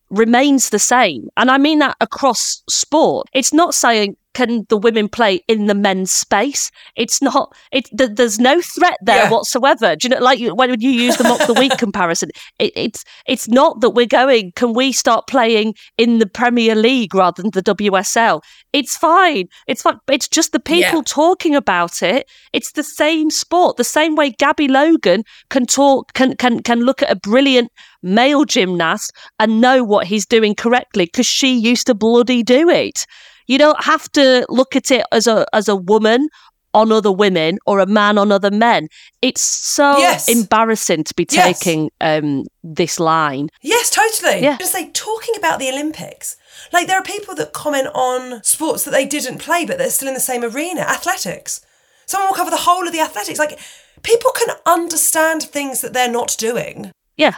[0.10, 1.28] remains the same.
[1.36, 3.28] And I mean that across sport.
[3.34, 6.72] It's not saying can the women play in the men's space?
[6.96, 7.54] It's not.
[7.72, 9.30] It th- there's no threat there Yeah.
[9.32, 9.96] whatsoever.
[9.96, 10.20] Do you know?
[10.24, 14.06] Like when you use the mock the week comparison, it, it's it's not that we're
[14.06, 14.52] going.
[14.56, 18.42] Can we start playing in the Premier League rather than the WSL?
[18.72, 19.48] It's fine.
[19.68, 19.98] It's fine.
[20.10, 21.04] It's just the people Yeah.
[21.06, 22.30] talking about it.
[22.54, 23.78] It's the same sport.
[23.78, 28.46] The same way Gabby Logan can talk can can can look at a brilliant male
[28.46, 33.06] gymnast and know what he's doing correctly because she used to bloody do it.
[33.50, 36.30] You don't have to look at it as a as a woman
[36.72, 38.88] on other women or a man on other men.
[39.24, 40.30] It's so Yes.
[40.30, 41.60] embarrassing to be Yes.
[41.60, 43.50] taking um, this line.
[43.64, 44.44] Yes, totally.
[44.44, 44.58] Yeah.
[44.60, 46.38] Just like talking about the Olympics.
[46.72, 50.08] Like there are people that comment on sports that they didn't play but they're still
[50.08, 50.82] in the same arena.
[50.82, 51.62] Athletics.
[52.06, 53.40] Someone will cover the whole of the athletics.
[53.40, 53.58] Like
[54.04, 56.92] people can understand things that they're not doing.
[57.18, 57.38] Yeah.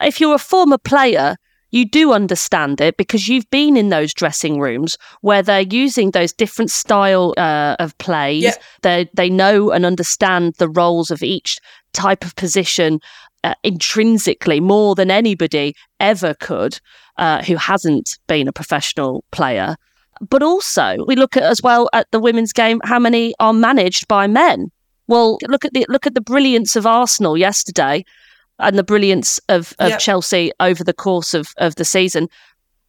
[0.00, 1.36] If you're a former player,
[1.70, 6.32] you do understand it because you've been in those dressing rooms where they're using those
[6.32, 8.44] different style uh, of plays.
[8.44, 8.54] Yeah.
[8.82, 11.58] They they know and understand the roles of each
[11.92, 13.00] type of position
[13.44, 16.80] uh, intrinsically more than anybody ever could
[17.16, 19.76] uh, who hasn't been a professional player.
[20.20, 24.08] But also, we look at as well at the women's game how many are managed
[24.08, 24.70] by men.
[25.06, 28.04] Well, look at the look at the brilliance of Arsenal yesterday
[28.58, 29.98] and the brilliance of, of Yep.
[30.00, 32.28] Chelsea over the course of, of the season.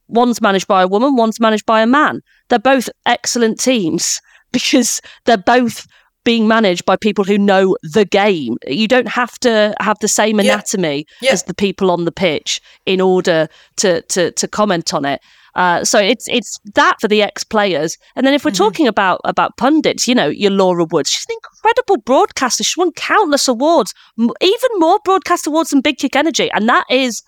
[0.08, 2.20] One's managed by a woman, one's managed by a man.
[2.48, 4.20] They're both excellent teams
[4.52, 5.86] because they're both
[6.24, 8.56] being managed by people who know the game.
[8.66, 10.52] You don't have to have the same Yeah.
[10.54, 11.32] anatomy Yeah.
[11.32, 15.20] as the people on the pitch in order to to, to comment on it.
[15.54, 19.20] Uh, so it's it's that for the ex players, and then if we're talking about
[19.24, 22.64] about pundits, you know, your Laura Woods, she's an incredible broadcaster.
[22.64, 26.84] She won countless awards, m- even more broadcast awards than Big Kick Energy, and that
[26.90, 27.22] is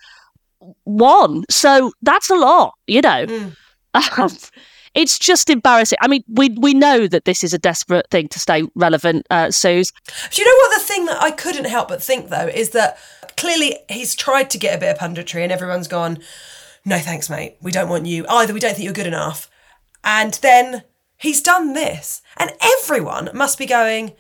[0.84, 1.44] one.
[1.50, 3.26] So that's a lot, you know.
[4.16, 4.30] Um,
[4.94, 5.98] it's just embarrassing.
[6.00, 9.50] I mean, we we know that this is a desperate thing to stay relevant, uh,
[9.50, 9.92] Suze.
[10.30, 12.98] Do you know what the thing that I couldn't help but think though is that
[13.36, 16.18] clearly he's tried to get a bit of punditry and everyone's gone,
[16.84, 17.56] no thanks, mate.
[17.60, 18.26] We don't want you.
[18.28, 19.50] Either we don't think you're good enough.
[20.04, 20.84] And then
[21.18, 22.22] he's done this.
[22.36, 24.12] And everyone must be going,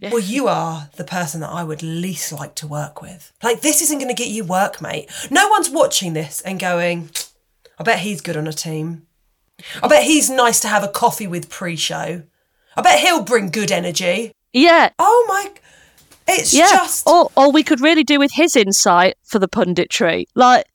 [0.00, 3.32] well, you are the person that I would least like to work with.
[3.42, 5.10] Like, this isn't going to get you work, mate.
[5.30, 7.10] No one's watching this and going,
[7.78, 9.06] I bet he's good on a team.
[9.82, 12.22] I bet he's nice to have a coffee with pre show.
[12.76, 14.32] I bet he'll bring good energy.
[14.52, 15.52] Yeah, Oh my!
[16.28, 16.68] It's yeah.
[16.68, 20.26] just Or or we could really do with his insight for the punditry.
[20.34, 20.66] Like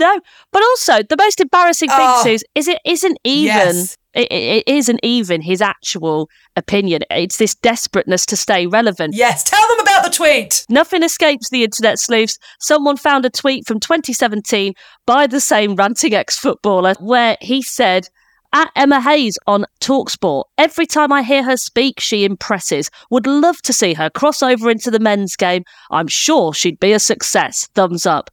[0.00, 0.20] no,
[0.52, 2.26] but also the most embarrassing thing Oh.
[2.26, 3.96] is is it isn't even Yes.
[4.14, 7.02] it, it it isn't even his actual opinion.
[7.10, 9.14] It's this desperateness to stay relevant.
[9.14, 9.44] yes.
[9.44, 10.64] Tell them about the tweet.
[10.68, 12.38] Nothing escapes the internet sleuths.
[12.58, 14.72] Someone found a tweet from 2017
[15.06, 18.08] by the same ranting ex footballer where he said,
[18.52, 22.90] at Emma Hayes on Talksport, every time I hear her speak, she impresses.
[23.10, 25.62] Would love to see her cross over into the men's game.
[25.92, 27.68] I'm sure she'd be a success.
[27.76, 28.28] Thumbs up.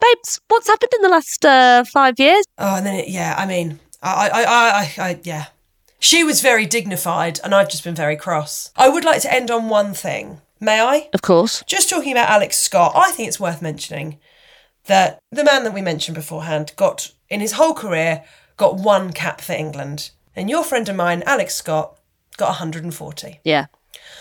[0.00, 2.44] Babes, what's happened in the last uh, five years?
[2.58, 3.34] Oh, and then it, yeah.
[3.36, 5.46] I mean, I, I, I, I, I, yeah.
[5.98, 8.72] She was very dignified, and I've just been very cross.
[8.76, 10.40] I would like to end on one thing.
[10.58, 11.08] May I?
[11.12, 11.62] Of course.
[11.66, 14.18] Just talking about Alex Scott, I think it's worth mentioning
[14.86, 18.24] that the man that we mentioned beforehand got in his whole career
[18.56, 21.98] got one cap for England, and your friend of mine, Alex Scott,
[22.36, 23.40] got 140.
[23.44, 23.66] Yeah.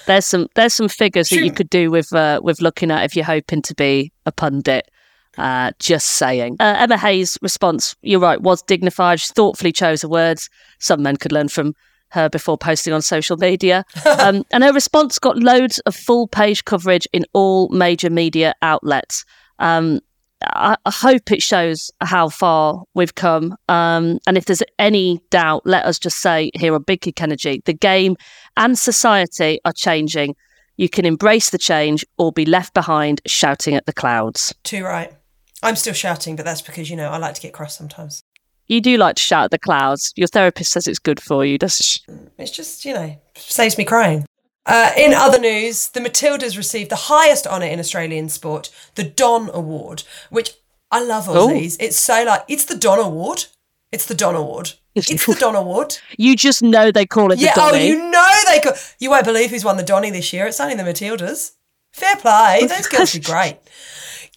[0.06, 3.16] There's some there's some figures that you could do with uh, with looking at if
[3.16, 4.90] you're hoping to be a pundit.
[5.38, 6.58] Uh, just saying.
[6.60, 9.20] Uh, Emma Hayes' response, you're right, was dignified.
[9.20, 10.50] She thoughtfully chose her words.
[10.80, 11.76] Some men could learn from
[12.10, 13.86] her before posting on social media.
[14.20, 19.24] um, and her response got loads of full page coverage in all major media outlets.
[19.60, 20.00] Um,
[20.42, 23.56] I, I hope it shows how far we've come.
[23.68, 27.62] Um, and if there's any doubt, let us just say here on Big Kick Energy,
[27.66, 28.16] the game
[28.58, 30.36] and society are changing.
[30.78, 34.56] You can embrace the change or be left behind shouting at the clouds.
[34.64, 35.14] Too right.
[35.62, 38.24] I'm still shouting, but that's because, you know, I like to get cross sometimes.
[38.68, 40.14] You do like to shout at the clouds.
[40.16, 42.00] Your therapist says it's good for you, doesn't she?
[42.38, 44.26] It's just, you know, saves me crying.
[44.66, 49.50] Uh, in other news, the Matildas received the highest honour in Australian sport, the Don
[49.52, 50.54] Award, which
[50.92, 51.78] I love Aussies.
[51.80, 53.46] It's so like, it's the Don Award.
[53.92, 54.74] It's the Don Award.
[54.94, 55.98] It's the Don Award.
[56.18, 58.76] You just know they call it Yeah, the oh, you know they could.
[59.00, 60.46] You won't believe who's won the Donny this year.
[60.46, 61.54] It's only the Matildas.
[61.94, 62.68] Fair play.
[62.68, 63.58] Those girls are great.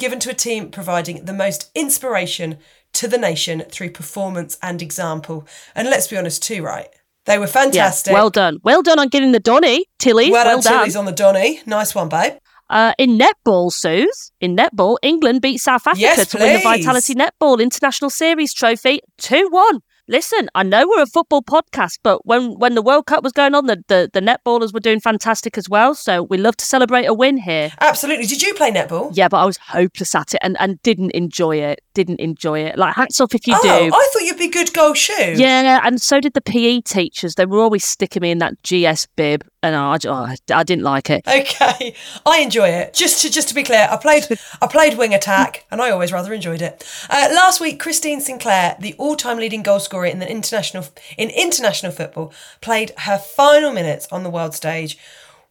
[0.02, 2.58] Given to a team providing the most inspiration
[2.94, 5.46] to the nation through performance and example.
[5.76, 6.88] And let's be honest, too, right?
[7.26, 8.12] They were yeah, fantastic.
[8.12, 8.58] well done.
[8.64, 10.32] Well done on getting the Donny, Tilly.
[10.32, 10.80] Well, Well, done, done.
[10.80, 11.60] Tilly's on the Donny.
[11.66, 12.32] Nice one, babe.
[12.68, 16.62] Uh, in netball, Suze, in netball, England beat South Africa Yes, to win the.
[16.64, 19.80] Vitality Netball International Series trophy 2 1.
[20.08, 23.54] Listen, I know we're a football podcast, but when, when the World Cup was going
[23.54, 25.94] on, the, the, the netballers were doing fantastic as well.
[25.94, 27.70] So we love to celebrate a win here.
[27.80, 28.26] Absolutely.
[28.26, 29.12] Did you play netball?
[29.14, 31.82] Yeah, but I was hopeless at it and, and didn't enjoy it.
[31.94, 32.78] Didn't enjoy it.
[32.78, 33.68] Like, hats off if you oh, do.
[33.68, 35.34] I thought you'd be good goal shoe.
[35.36, 37.34] Yeah, and so did the PE teachers.
[37.34, 41.10] They were always sticking me in that GS bib, and I, oh, I didn't like
[41.10, 41.22] it.
[41.28, 41.94] Okay,
[42.26, 42.94] I enjoy it.
[42.94, 44.26] Just to just to be clear, I played
[44.60, 46.84] I played wing attack, and I always rather enjoyed it.
[47.10, 50.86] Uh, last week, Christine Sinclair, the all-time leading goal scorer in the international
[51.18, 54.98] in international football, played her final minutes on the world stage.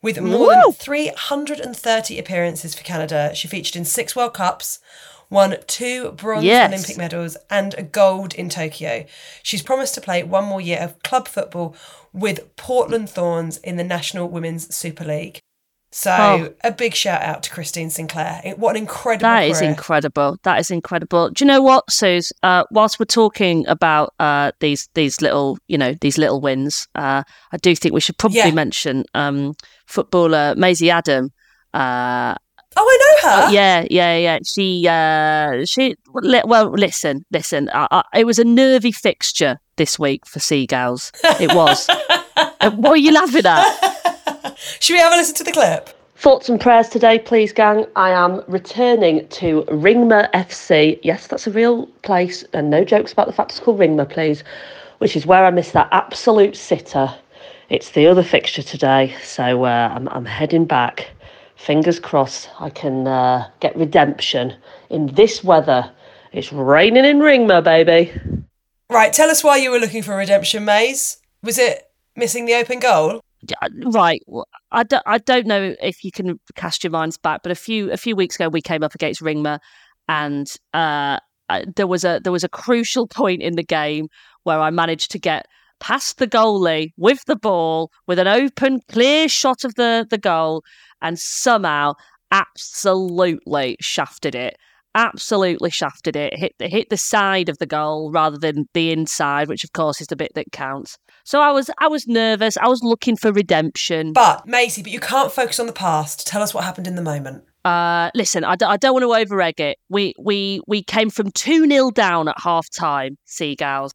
[0.01, 4.79] With more than 330 appearances for Canada, she featured in six World Cups,
[5.31, 6.71] won two bronze Yes.
[6.71, 9.05] Olympic medals, and a gold in Tokyo.
[9.41, 11.75] She's promised to play one more year of club football
[12.13, 15.39] with Portland Thorns in the National Women's Super League.
[15.93, 16.53] So Oh.
[16.63, 18.41] a big shout out to Christine Sinclair.
[18.55, 19.69] What an incredible That is career.
[19.71, 20.37] incredible.
[20.43, 21.31] That is incredible.
[21.31, 22.31] Do you know what, Suze?
[22.43, 27.23] Uh, whilst we're talking about uh, these these little, you know, these little wins, uh,
[27.51, 28.51] I do think we should probably Yeah.
[28.51, 29.53] mention um,
[29.85, 31.31] footballer Maisie Adam.
[32.75, 33.51] Uh, Oh, I know her.
[33.53, 34.39] yeah, yeah, yeah.
[34.45, 35.95] She, uh, she.
[36.13, 37.69] li- Well, listen, listen.
[37.73, 41.11] I, I, it was a nervy fixture this week for Seagulls.
[41.39, 41.87] It was.
[42.61, 44.55] Uh, what are you laughing at?
[44.79, 45.89] Should we have a listen to the clip?
[46.15, 47.85] Thoughts and prayers today, please, gang.
[47.95, 50.99] I am returning to Ringmer FC.
[51.03, 54.43] Yes, that's a real place, and no jokes about the fact it's called Ringmer, please,
[54.99, 57.13] which is where I missed that absolute sitter.
[57.69, 61.09] It's the other fixture today, so uh, I'm, I'm heading back.
[61.65, 64.55] Fingers crossed I can uh, get redemption
[64.89, 65.91] in this weather.
[66.33, 68.11] It's raining in Ringmer, baby.
[68.89, 71.17] Right, tell us why you were looking for redemption, Maze.
[71.43, 71.83] Was it
[72.15, 73.21] missing the open goal?
[73.61, 74.21] Uh, right
[74.71, 77.91] I don't, I don't know if you can cast your minds back but a few
[77.91, 79.57] a few weeks ago we came up against Ringmer
[80.07, 81.17] and uh,
[81.49, 84.09] uh, there was a there was a crucial point in the game
[84.43, 85.47] where I managed to get
[85.79, 90.63] past the goalie with the ball with an open clear shot of the the goal
[91.01, 91.93] and somehow
[92.31, 94.57] absolutely shafted it
[94.93, 99.47] absolutely shafted it hit the hit the side of the goal rather than the inside
[99.47, 102.57] which of course is the bit that counts so I was I was nervous.
[102.57, 104.13] I was looking for redemption.
[104.13, 106.25] But, Maisie, but you can't focus on the past.
[106.27, 107.43] Tell us what happened in the moment.
[107.63, 109.77] Uh, listen, I, d- I don't want to over egg it.
[109.89, 113.17] We we we came from two 0 down at half time.
[113.25, 113.93] Seagulls.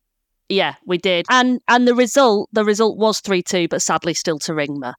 [0.49, 4.39] Yeah, we did, and and the result the result was three two, but sadly still
[4.41, 4.95] to Ringmer.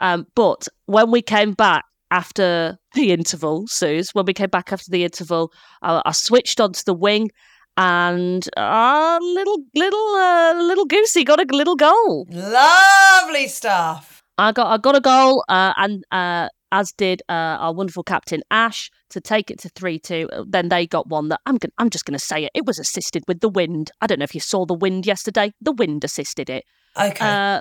[0.00, 4.90] Um, but when we came back after the interval, Suze, when we came back after
[4.90, 7.30] the interval, I, I switched onto the wing.
[7.76, 12.26] And uh, little little uh, little goosey got a little goal.
[12.30, 14.22] Lovely stuff.
[14.36, 18.42] I got I got a goal, uh, and uh, as did uh, our wonderful captain
[18.50, 20.28] Ash to take it to three two.
[20.46, 22.50] Then they got one that I'm going I'm just going to say it.
[22.54, 23.92] It was assisted with the wind.
[24.00, 25.52] I don't know if you saw the wind yesterday.
[25.60, 26.64] The wind assisted it.
[26.98, 27.60] Okay.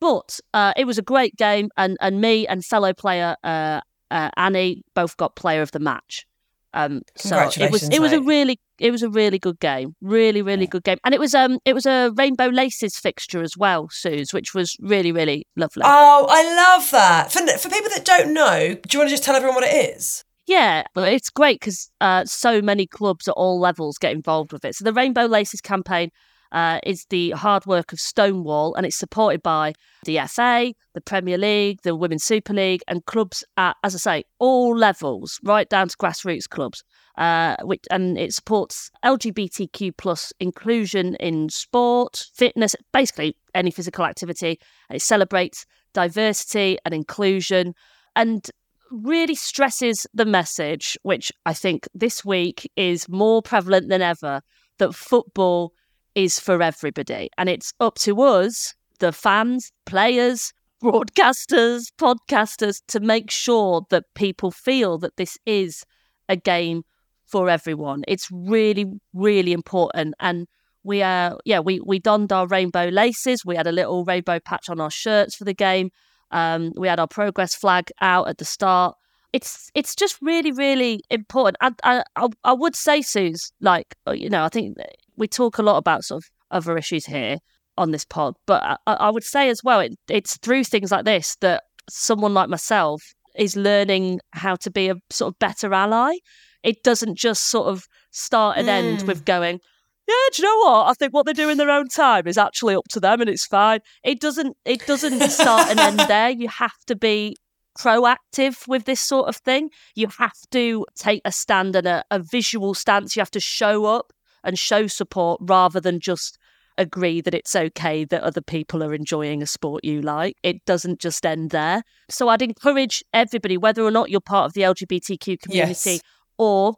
[0.00, 3.80] But uh, it was a great game, and and me and fellow player uh,
[4.10, 6.26] uh, Annie both got player of the match.
[6.74, 10.42] Um, so it was it was a really it was a really good game, really
[10.42, 13.88] really good game, and it was um it was a Rainbow Laces fixture as well,
[13.90, 15.82] Suze, which was really really lovely.
[15.86, 17.32] oh, I love that.
[17.32, 19.96] For, for people that don't know, do you want to just tell everyone what it
[19.96, 20.24] is?
[20.46, 24.64] Yeah, but it's great because uh, so many clubs at all levels get involved with
[24.64, 24.74] it.
[24.74, 26.10] So the Rainbow Laces campaign
[26.52, 31.38] uh, is the hard work of Stonewall, and it's supported by the FA, the Premier
[31.38, 35.88] League, the Women's Super League, and clubs at, as I say, all levels, right down
[35.88, 36.82] to grassroots clubs.
[37.16, 44.60] Uh, which, and it supports LGBTQ plus inclusion in sport, fitness, basically any physical activity.
[44.88, 47.74] And it celebrates diversity and inclusion.
[48.14, 48.48] And
[48.90, 54.40] really stresses the message, which I think this week is more prevalent than ever,
[54.78, 55.72] that football
[56.18, 57.30] is for everybody.
[57.38, 60.52] And it's up to us, the fans, players,
[60.82, 65.84] broadcasters, podcasters, to make sure that people feel that this is
[66.28, 66.82] a game
[67.24, 68.02] for everyone.
[68.08, 70.16] It's really, really important.
[70.18, 70.48] And
[70.82, 73.44] we are, yeah, we, we donned our rainbow laces.
[73.44, 75.90] We had a little rainbow patch on our shirts for the game.
[76.32, 78.96] Um, we had our progress flag out at the start.
[79.32, 81.58] It's it's just really really important.
[81.60, 84.78] I I I would say, Suze, like uh, you know, I think
[85.18, 87.38] we talk a lot about sort of other issues here
[87.76, 91.04] on this pod, but I, I would say as well, it, it's through things like
[91.04, 93.02] this that someone like myself
[93.36, 96.16] is learning how to be a sort of better ally.
[96.62, 98.70] It doesn't just sort of start and mm.
[98.70, 99.60] end with going,
[100.08, 100.88] yeah, do you know what?
[100.88, 103.28] I think what they do in their own time is actually up to them and
[103.28, 103.80] it's fine.
[104.02, 106.30] It doesn't it doesn't start and end there.
[106.30, 107.36] You have to be
[107.78, 109.70] proactive with this sort of thing.
[109.94, 113.14] You have to take a stand and a, a visual stance.
[113.14, 114.12] You have to show up
[114.48, 116.38] and show support rather than just
[116.78, 120.36] agree that it's okay that other people are enjoying a sport you like.
[120.42, 121.82] It doesn't just end there.
[122.08, 126.00] So I'd encourage everybody, whether or not you're part of the LGBTQ community yes.
[126.38, 126.76] or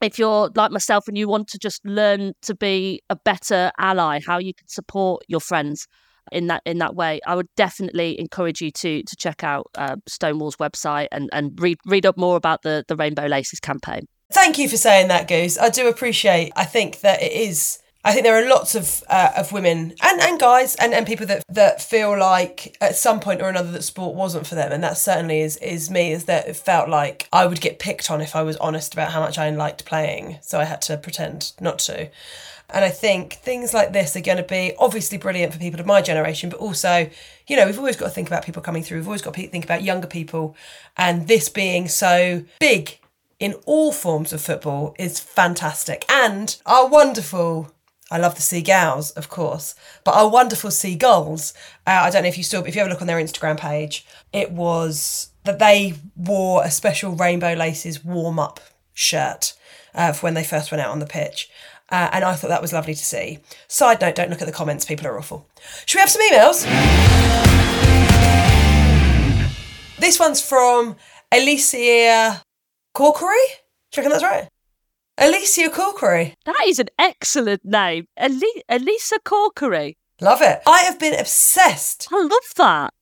[0.00, 4.20] if you're like myself and you want to just learn to be a better ally,
[4.26, 5.86] how you can support your friends
[6.30, 9.96] in that in that way, I would definitely encourage you to to check out uh,
[10.06, 14.06] Stonewall's website and and read read up more about the the Rainbow Laces campaign.
[14.32, 15.58] Thank you for saying that, Goose.
[15.58, 16.52] I do appreciate.
[16.56, 20.20] I think that it is I think there are lots of uh, of women and,
[20.20, 23.84] and guys and, and people that that feel like at some point or another that
[23.84, 26.12] sport wasn't for them, and that certainly is is me.
[26.12, 29.12] Is that it felt like I would get picked on if I was honest about
[29.12, 32.10] how much I liked playing, so I had to pretend not to.
[32.70, 35.86] And I think things like this are going to be obviously brilliant for people of
[35.86, 37.08] my generation, but also,
[37.46, 38.96] you know, we've always got to think about people coming through.
[38.98, 40.56] We've always got to think about younger people,
[40.96, 42.98] and this being so big
[43.42, 46.04] in all forms of football is fantastic.
[46.08, 47.74] And our wonderful
[48.08, 49.74] I love the seagulls, of course,
[50.04, 51.54] but our wonderful seagulls.
[51.86, 54.06] Uh, I don't know if you saw, if you ever look on their Instagram page,
[54.34, 58.60] it was that they wore a special rainbow laces warm up
[58.92, 59.54] shirt
[59.94, 61.48] uh, for when they first went out on the pitch.
[61.90, 63.38] Uh, and I thought that was lovely to see.
[63.66, 65.48] Side note, don't look at the comments, people are awful.
[65.86, 66.66] Should we have some emails?
[69.98, 70.96] This one's from
[71.32, 72.42] Alicia
[72.94, 73.44] Corkery.
[73.90, 74.48] Do you reckon that's right?
[75.18, 76.34] Alicia Corkery.
[76.44, 78.06] That is an excellent name.
[78.18, 79.96] Ali- Elisa Corkery.
[80.20, 80.60] Love it.
[80.66, 82.08] I have been obsessed.
[82.12, 82.94] I love that.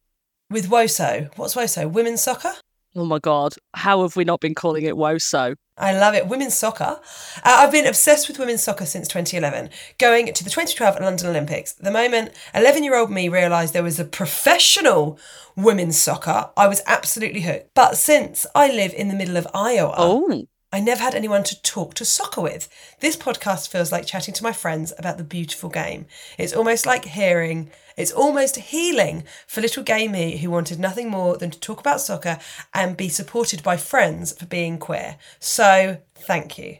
[0.50, 1.30] With WOSO.
[1.36, 1.90] What's WOSO?
[1.90, 2.52] Women's soccer?
[2.96, 3.54] Oh my God.
[3.74, 5.54] How have we not been calling it WOSO?
[5.78, 6.26] I love it.
[6.26, 7.00] Women's soccer.
[7.36, 11.72] Uh, I've been obsessed with women's soccer since 2011, going to the 2012 London Olympics.
[11.72, 15.18] The moment 11 year old me realised there was a professional
[15.56, 17.70] women's soccer, I was absolutely hooked.
[17.74, 20.46] But since I live in the middle of Iowa, oh.
[20.72, 22.68] I never had anyone to talk to soccer with.
[23.00, 26.06] This podcast feels like chatting to my friends about the beautiful game.
[26.38, 27.70] It's almost like hearing,
[28.00, 32.00] it's almost healing for little gay me who wanted nothing more than to talk about
[32.00, 32.38] soccer
[32.74, 35.16] and be supported by friends for being queer.
[35.38, 36.78] So, thank you.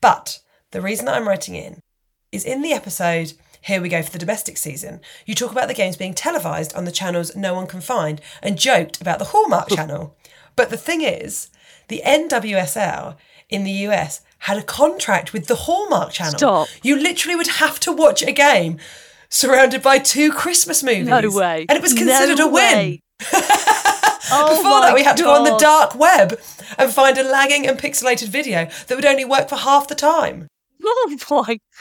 [0.00, 1.80] But the reason that I'm writing in
[2.32, 5.00] is in the episode here we go for the domestic season.
[5.24, 8.58] You talk about the games being televised on the channels no one can find and
[8.58, 10.16] joked about the Hallmark channel.
[10.54, 11.48] But the thing is,
[11.88, 13.16] the NWSL
[13.48, 16.38] in the US had a contract with the Hallmark Channel.
[16.38, 16.68] Stop.
[16.82, 18.78] You literally would have to watch a game
[19.34, 21.06] surrounded by two Christmas movies.
[21.06, 21.66] No way.
[21.68, 23.00] And it was considered no a win.
[23.32, 25.16] oh Before that, we had God.
[25.16, 26.38] to go on the dark web
[26.78, 30.46] and find a lagging and pixelated video that would only work for half the time.
[30.80, 31.16] Oh my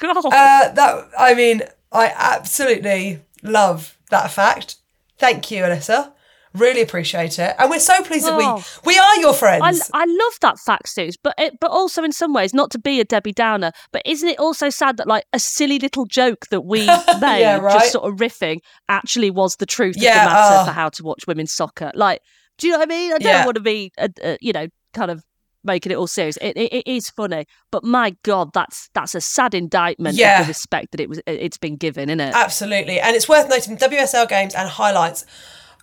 [0.04, 0.26] God.
[0.26, 1.62] Uh, that I mean,
[1.92, 4.78] I absolutely love that fact.
[5.18, 6.13] Thank you, Alyssa.
[6.56, 8.64] Really appreciate it, and we're so pleased that Oh.
[8.86, 9.90] we we are your friends.
[9.94, 12.80] I, I love that fact, Suze, but it, but also in some ways, not to
[12.80, 16.46] be a Debbie Downer, but isn't it also sad that like a silly little joke
[16.52, 16.86] that we
[17.22, 17.74] made, Yeah, right.
[17.74, 20.66] just sort of riffing, actually was the truth Yeah, of the matter uh.
[20.66, 21.92] for how to watch women's soccer?
[21.96, 22.22] Like,
[22.60, 23.14] do you know what I mean?
[23.14, 23.46] I don't Yeah.
[23.46, 25.24] want to be, uh, uh, you know, kind of
[25.64, 26.38] making it all serious.
[26.38, 30.42] It, it, it is funny, but my God, that's that's a sad indictment Yeah.
[30.42, 32.36] of the respect that it was it's been given, isn't it?
[32.36, 33.00] Absolutely.
[33.00, 35.26] And it's worth noting WSL games and highlights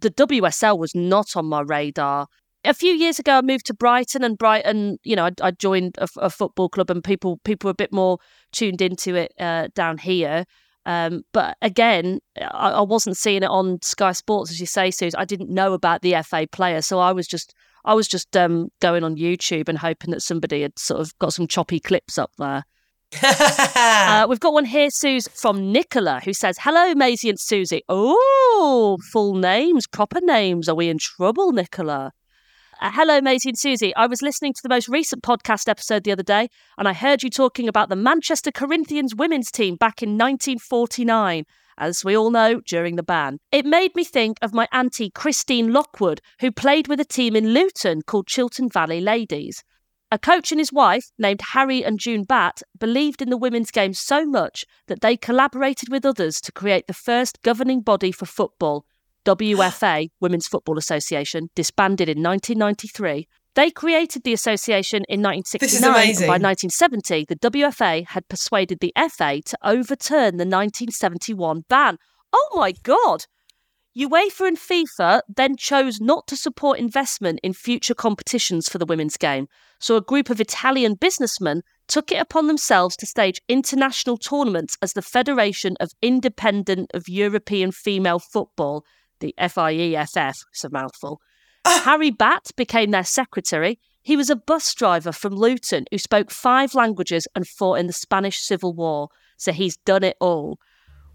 [0.00, 2.26] the WSL was not on my radar.
[2.64, 5.96] A few years ago, I moved to Brighton, and Brighton, you know, I, I joined
[5.98, 8.18] a, a football club, and people people were a bit more
[8.52, 10.44] tuned into it uh, down here.
[10.86, 15.14] Um, but again, I, I wasn't seeing it on Sky Sports, as you say, Suze.
[15.14, 17.54] I didn't know about the FA player, so I was just
[17.84, 21.32] I was just um, going on YouTube and hoping that somebody had sort of got
[21.32, 22.64] some choppy clips up there.
[23.82, 27.80] Uh, we've got one here, Suze, from Nicola, who says, Hello, Maisie and Suzi.
[27.88, 30.68] Oh, full names, proper names.
[30.68, 32.12] Are we in trouble, Nicola?
[32.80, 33.92] Uh, hello, Maisie and Suzi.
[33.94, 37.22] I was listening to the most recent podcast episode the other day, and I heard
[37.22, 41.44] you talking about the Manchester Corinthians women's team back in 1949.
[41.80, 43.38] As we all know, during the ban.
[43.50, 47.54] It made me think of my auntie Christine Lockwood, who played with a team in
[47.54, 49.64] Luton called Chiltern Valley Ladies.
[50.12, 53.94] A coach and his wife, named Harry and June Batt, believed in the women's game
[53.94, 58.84] so much that they collaborated with others to create the first governing body for football,
[59.24, 63.26] WFA, Women's Football Association, disbanded in 1993.
[63.54, 69.40] They created the association in 1969, and by 1970, the WFA had persuaded the FA
[69.44, 71.98] to overturn the 1971 ban.
[72.32, 73.26] Oh my God!
[73.98, 79.16] UEFA and FIFA then chose not to support investment in future competitions for the women's
[79.16, 79.48] game,
[79.80, 84.92] so a group of Italian businessmen took it upon themselves to stage international tournaments as
[84.92, 88.84] the Federation of Independent of European Female Football,
[89.18, 91.20] the FIEFF, it's a mouthful.
[91.84, 93.78] Harry Batt became their secretary.
[94.02, 97.92] He was a bus driver from Luton who spoke five languages and fought in the
[97.92, 100.58] Spanish Civil War, so he's done it all.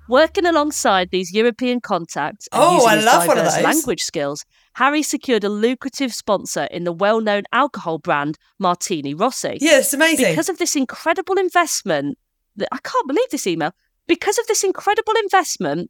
[0.08, 3.64] Working alongside these European contacts and Oh, using I his love one of diverse those.
[3.64, 9.58] language skills, Harry secured a lucrative sponsor in the well-known alcohol brand Martini Rossi.
[9.62, 10.28] yeah, it's amazing.
[10.30, 12.20] Because of this incredible investment,
[12.72, 13.72] I can't believe this email.
[14.08, 15.90] Because of this incredible investment,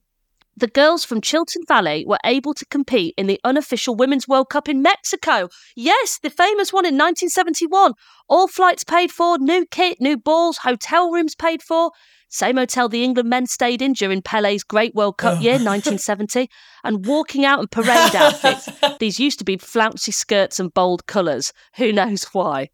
[0.58, 4.70] the girls from Chiltern Valley were able to compete in the unofficial Women's World Cup
[4.70, 5.50] in Mexico.
[5.76, 7.94] Yes, the famous one in 1971.
[8.30, 11.92] All flights paid for, new kit, new balls, hotel rooms paid for.
[12.30, 15.42] Same hotel the England men stayed in during Pele's Great World Cup oh.
[15.42, 16.50] year, 1970.
[16.84, 18.70] And walking out in parade outfits.
[19.00, 21.54] These used to be flouncy skirts and bold colours.
[21.76, 22.70] Who knows why?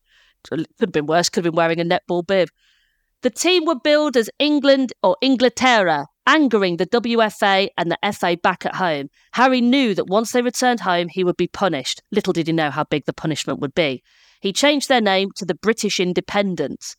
[0.49, 2.49] Could have been worse, could have been wearing a netball bib.
[3.21, 8.65] The team were billed as England or Inglaterra, angering the WFA and the FA back
[8.65, 9.09] at home.
[9.33, 12.01] Harry knew that once they returned home, he would be punished.
[12.11, 14.01] Little did he know how big the punishment would be.
[14.41, 16.95] He changed their name to the British Independents.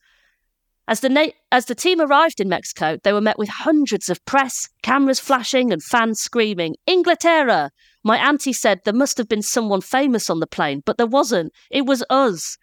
[0.87, 4.25] As the, na- as the team arrived in Mexico, they were met with hundreds of
[4.25, 7.71] press, cameras flashing, and fans screaming, Inglaterra!
[8.05, 11.53] My auntie said there must have been someone famous on the plane, but there wasn't.
[11.71, 12.59] It was us.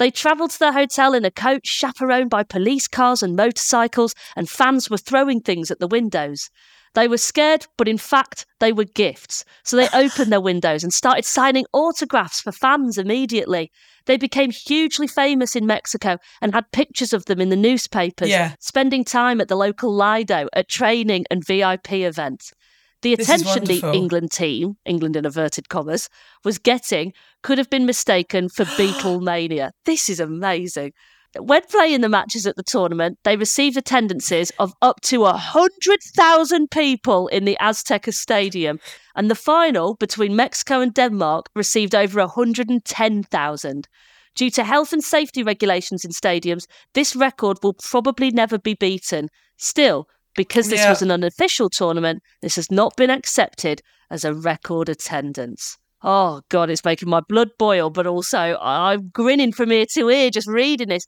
[0.00, 4.48] They travelled to their hotel in a coach chaperoned by police cars and motorcycles, and
[4.48, 6.48] fans were throwing things at the windows.
[6.94, 9.44] They were scared, but in fact, they were gifts.
[9.62, 13.70] So they opened their windows and started signing autographs for fans immediately.
[14.06, 18.54] They became hugely famous in Mexico and had pictures of them in the newspapers, Yeah.
[18.58, 22.54] spending time at the local Lido, at training and VIP events.
[23.02, 23.80] The attention the.
[23.94, 26.08] England team, England in inverted commas,
[26.44, 29.70] was getting could have been mistaken for Beatlemania.
[29.84, 30.92] This is amazing.
[31.38, 37.28] When playing the matches at the tournament, they received attendances of up to 100,000 people
[37.28, 38.80] in the Azteca Stadium,
[39.14, 43.88] and the final between Mexico and Denmark received over 110,000.
[44.34, 49.28] Due to health and safety regulations in stadiums, this record will probably never be beaten.
[49.56, 50.90] Still, because this Yeah.
[50.90, 55.76] was an unofficial tournament, this has not been accepted as a record attendance.
[56.02, 60.30] Oh, God, it's making my blood boil, but also I'm grinning from ear to ear
[60.30, 61.06] just reading this.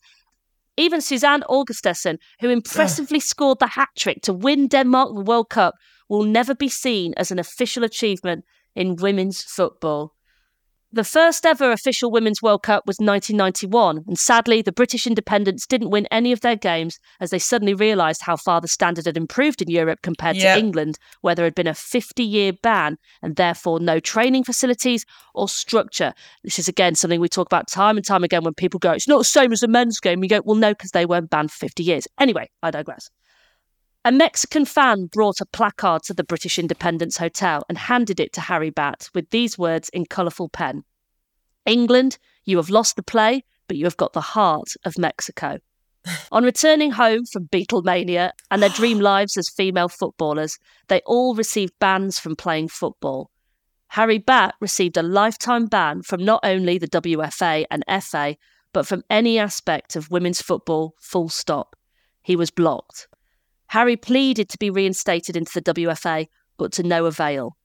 [0.77, 5.75] Even Susanne Augustesen, who impressively scored the hat trick to win Denmark the World Cup,
[6.09, 8.45] will never be seen as an official achievement
[8.75, 10.13] in women's football.
[10.95, 15.89] The first ever official Women's World Cup was 1991, and sadly, the British independents didn't
[15.89, 19.63] win any of their games as they suddenly realised how far the standard had improved
[19.63, 20.53] in Europe compared Yeah.
[20.53, 25.07] to England, where there had been a 50 year ban and therefore no training facilities
[25.35, 26.13] or structure.
[26.45, 29.09] This is again something we talk about time and time again when people go, it's
[29.09, 30.23] not the same as the men's game.
[30.23, 32.07] You go, well, no, because they weren't banned for 50 years.
[32.21, 33.09] Anyway, I digress.
[34.05, 38.41] A Mexican fan brought a placard to the British Independents Hotel and handed it to
[38.41, 40.83] Harry Batt with these words in colourful pen
[41.67, 45.59] England, you have lost the play, but you have got the heart of Mexico.
[46.33, 51.79] On returning home from Beatlemania and their dream lives as female footballers, they all received
[51.79, 53.31] bans from playing football.
[53.89, 58.37] Harry Batt received a lifetime ban from not only the WFA and FA,
[58.73, 61.77] but from any aspect of women's football, full stop.
[62.21, 63.07] He was blocked.
[63.73, 66.27] Harry pleaded to be reinstated into the WFA,
[66.59, 67.57] but to no avail.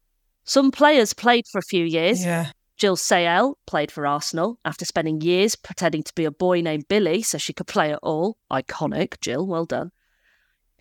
[0.45, 2.23] Some players played for a few years.
[2.23, 2.51] Yeah.
[2.77, 7.21] Jill Sayel played for Arsenal after spending years pretending to be a boy named Billy
[7.23, 8.37] so she could play at all.
[8.49, 9.91] Iconic, Jill, well done.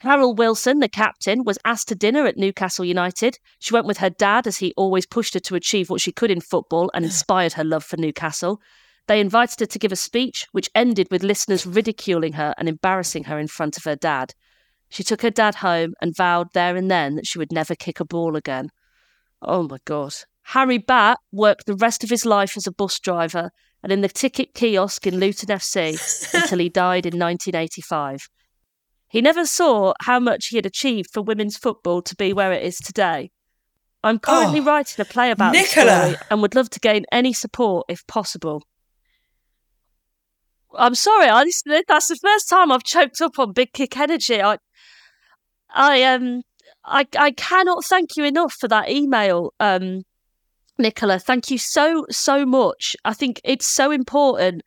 [0.00, 3.40] Carol Wilson, the captain, was asked to dinner at Newcastle United.
[3.58, 6.30] She went with her dad as he always pushed her to achieve what she could
[6.30, 8.60] in football and inspired her love for Newcastle.
[9.08, 13.24] They invited her to give a speech, which ended with listeners ridiculing her and embarrassing
[13.24, 14.32] her in front of her dad.
[14.88, 18.00] She took her dad home and vowed there and then that she would never kick
[18.00, 18.70] a ball again.
[19.42, 20.14] Oh my God.
[20.50, 23.50] Harry Batt worked the rest of his life as a bus driver
[23.82, 28.28] and in the ticket kiosk in Luton FC until he died in 1985.
[29.08, 32.62] He never saw how much he had achieved for women's football to be where it
[32.62, 33.30] is today.
[34.04, 36.00] I'm currently Oh, writing a play about this Nicola.
[36.10, 38.62] story and would love to gain any support if possible.
[40.78, 41.44] I'm sorry, I,
[41.88, 44.42] that's the first time I've choked up on Big Kick Energy.
[44.42, 44.58] I,
[45.74, 46.42] I um,
[46.84, 50.02] I, I cannot thank you enough for that email, um,
[50.78, 51.18] Nicola.
[51.18, 52.96] Thank you so so much.
[53.04, 54.62] I think it's so important.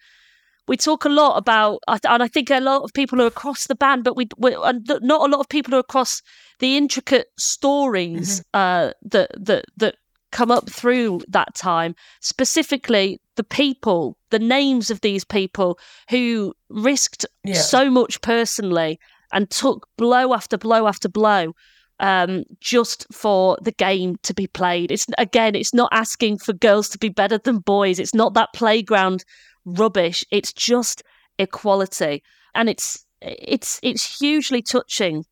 [0.67, 3.73] We talk a lot about, and I think a lot of people are across the
[3.73, 6.21] band, but we, we and not a lot of people are across
[6.59, 9.95] the intricate stories uh, that that that
[10.31, 11.95] come up through that time.
[12.21, 15.79] Specifically, the people, the names of these people
[16.09, 17.55] who risked Yeah.
[17.55, 18.99] so much personally
[19.31, 21.53] and took blow after blow after blow
[21.99, 24.91] um, just for the game to be played.
[24.91, 27.99] It's again, it's not asking for girls to be better than boys.
[27.99, 29.23] It's not that playground
[29.65, 30.23] rubbish.
[30.31, 31.03] It's just
[31.37, 32.23] equality,
[32.55, 35.25] and it's it's it's hugely touching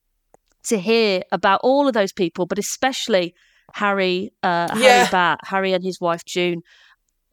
[0.65, 3.33] to hear about all of those people, but especially
[3.73, 4.79] Harry, uh, Yeah.
[4.79, 6.61] Harry Batt, Harry and his wife June.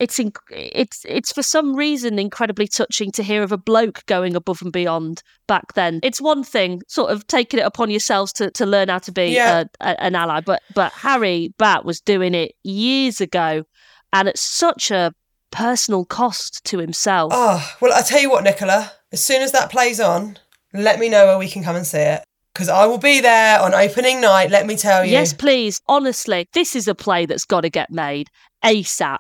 [0.01, 4.35] It's inc- it's it's for some reason incredibly touching to hear of a bloke going
[4.35, 6.01] above and beyond back then.
[6.03, 9.27] It's one thing, sort of taking it upon yourselves to, to learn how to be
[9.29, 9.65] Yeah.
[9.81, 13.65] a, a, an ally, but but Harry Batt was doing it years ago,
[14.13, 15.15] and at such a
[15.53, 17.31] personal cost to himself.
[17.35, 20.39] Oh, well, I tell you what, Nicola, as soon as that plays on,
[20.73, 22.25] let me know where we can come and see it.
[22.53, 25.13] Because I will be there on opening night, let me tell you.
[25.13, 25.81] Yes, please.
[25.89, 28.29] Honestly, this is a play that's got to get made
[28.65, 29.19] ASAP.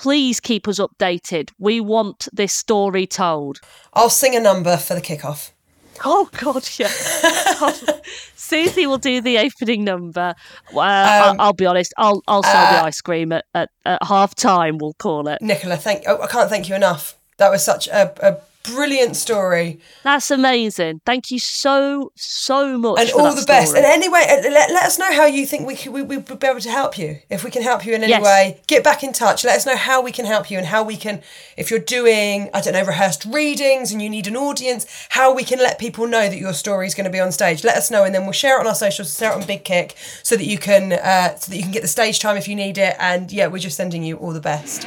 [0.00, 1.50] Please keep us updated.
[1.58, 3.60] We want this story told.
[3.92, 5.50] I'll sing a number for the kickoff.
[6.02, 6.88] Oh, God, yeah.
[7.60, 7.74] God.
[8.34, 10.34] Suzi will do the opening number.
[10.74, 13.68] Uh, Um, I'll, I'll be honest, I'll, I'll sell the uh, ice cream at, at,
[13.84, 15.42] at half time, we'll call it.
[15.42, 17.18] Nicola, thank oh, I can't thank you enough.
[17.36, 19.80] That was such a, a brilliant story.
[20.04, 21.00] That's amazing.
[21.06, 23.00] Thank you so, so much.
[23.00, 23.74] and all the best.
[23.74, 26.38] And anyway, uh, let, let us know how you think we could we, we would
[26.40, 27.18] be able to help you.
[27.30, 28.22] If we can help you in any Yes.
[28.22, 29.44] way, get back in touch.
[29.44, 31.22] Let us know how we can help you and how we can,
[31.56, 35.44] if you're doing, I don't know, rehearsed readings and you need an audience, how we
[35.44, 37.64] can let people know that your story is going to be on stage.
[37.64, 39.64] Let us know, and then we'll share it on our socials, share it on Big
[39.64, 42.48] Kick, so that you can uh, so that you can get the stage time if
[42.48, 42.96] you need it.
[42.98, 44.86] And yeah, we're just sending you all the best.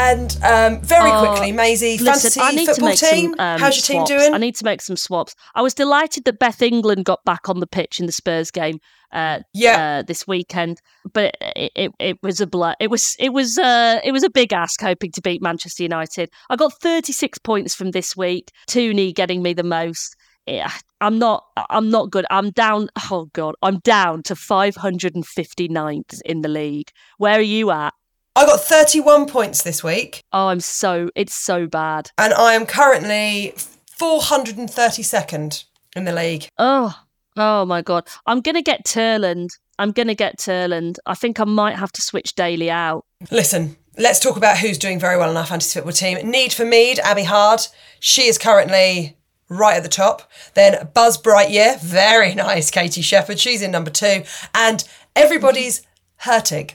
[0.00, 3.30] And um, very Oh, quickly, Maisie, Listen, fantasy I need to football team.
[3.32, 3.40] some.
[3.40, 4.32] Um, How's your team doing?
[4.32, 5.34] I need to make some swaps.
[5.56, 8.78] I was delighted that Beth England got back on the pitch in the Spurs game.
[9.10, 9.98] Uh, Yeah.
[9.98, 10.80] uh, this weekend,
[11.14, 12.74] but it, it, it was a blur.
[12.78, 16.30] It was it was uh, it was a big ask hoping to beat Manchester United.
[16.50, 18.50] I got 36 points from this week.
[18.68, 20.14] Tooney getting me the most.
[20.46, 20.70] Yeah,
[21.00, 21.42] I'm not.
[21.70, 22.26] I'm not good.
[22.30, 22.88] I'm down.
[23.10, 26.90] Oh god, I'm down to 559th in the league.
[27.16, 27.94] Where are you at?
[28.36, 31.10] I got 31 points this week, Oh, I'm so.
[31.16, 32.10] It's so bad.
[32.18, 33.54] and I am currently
[33.98, 35.64] 432nd
[35.96, 36.48] in the league.
[36.58, 36.94] Oh,
[37.36, 38.06] oh my god!
[38.26, 39.48] I'm gonna get Terland.
[39.78, 40.96] I'm gonna get Terland.
[41.06, 43.04] I think I might have to switch Daly out.
[43.30, 46.18] Listen, let's talk about who's doing very well in our fantasy football team.
[46.30, 47.60] Need for Mead, Abby Hard.
[48.00, 49.16] She is currently
[49.48, 50.30] right at the top.
[50.54, 52.70] Then Buzz Brightyear, very nice.
[52.70, 54.22] Katie Shepherd, she's in number two.
[54.54, 54.84] And
[55.16, 55.82] everybody's
[56.22, 56.74] Hurtig.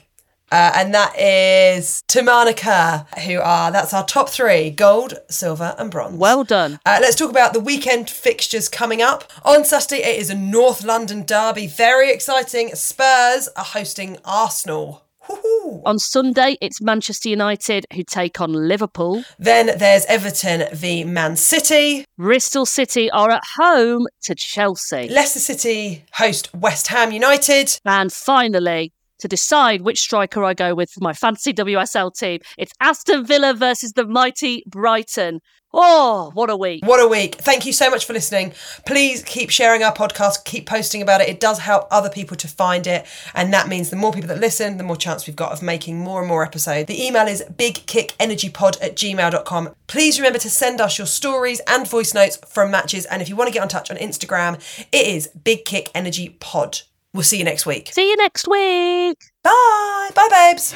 [0.52, 5.90] Uh, and that is Tamana Kerr, who are, that's our top three gold, silver, and
[5.90, 6.16] bronze.
[6.16, 6.78] Well done.
[6.86, 9.24] Uh, let's talk about the weekend fixtures coming up.
[9.44, 11.66] On Saturday, it is a North London derby.
[11.66, 12.74] Very exciting.
[12.74, 15.04] Spurs are hosting Arsenal.
[15.28, 15.80] Woohoo.
[15.86, 19.24] On Sunday, it's Manchester United who take on Liverpool.
[19.38, 22.04] Then there's Everton v Man City.
[22.18, 25.08] Bristol City are at home to Chelsea.
[25.08, 27.80] Leicester City host West Ham United.
[27.86, 32.72] And finally, to decide which striker I go with for my fantasy WSL team, it's
[32.80, 35.40] Aston Villa versus the mighty Brighton.
[35.76, 36.86] Oh, what a week.
[36.86, 37.34] What a week.
[37.34, 38.52] Thank you so much for listening.
[38.86, 41.28] Please keep sharing our podcast, keep posting about it.
[41.28, 43.04] It does help other people to find it.
[43.34, 45.98] And that means the more people that listen, the more chance we've got of making
[45.98, 46.86] more and more episodes.
[46.86, 49.74] The email is bigkickenergypod at gmail.com.
[49.88, 53.04] Please remember to send us your stories and voice notes from matches.
[53.06, 54.54] And if you want to get in touch on Instagram,
[54.92, 56.82] it is Big Kick Energy Pod.
[57.14, 57.90] We'll see you next week.
[57.92, 59.16] See you next week.
[59.44, 60.10] Bye.
[60.14, 60.74] Bye, babes.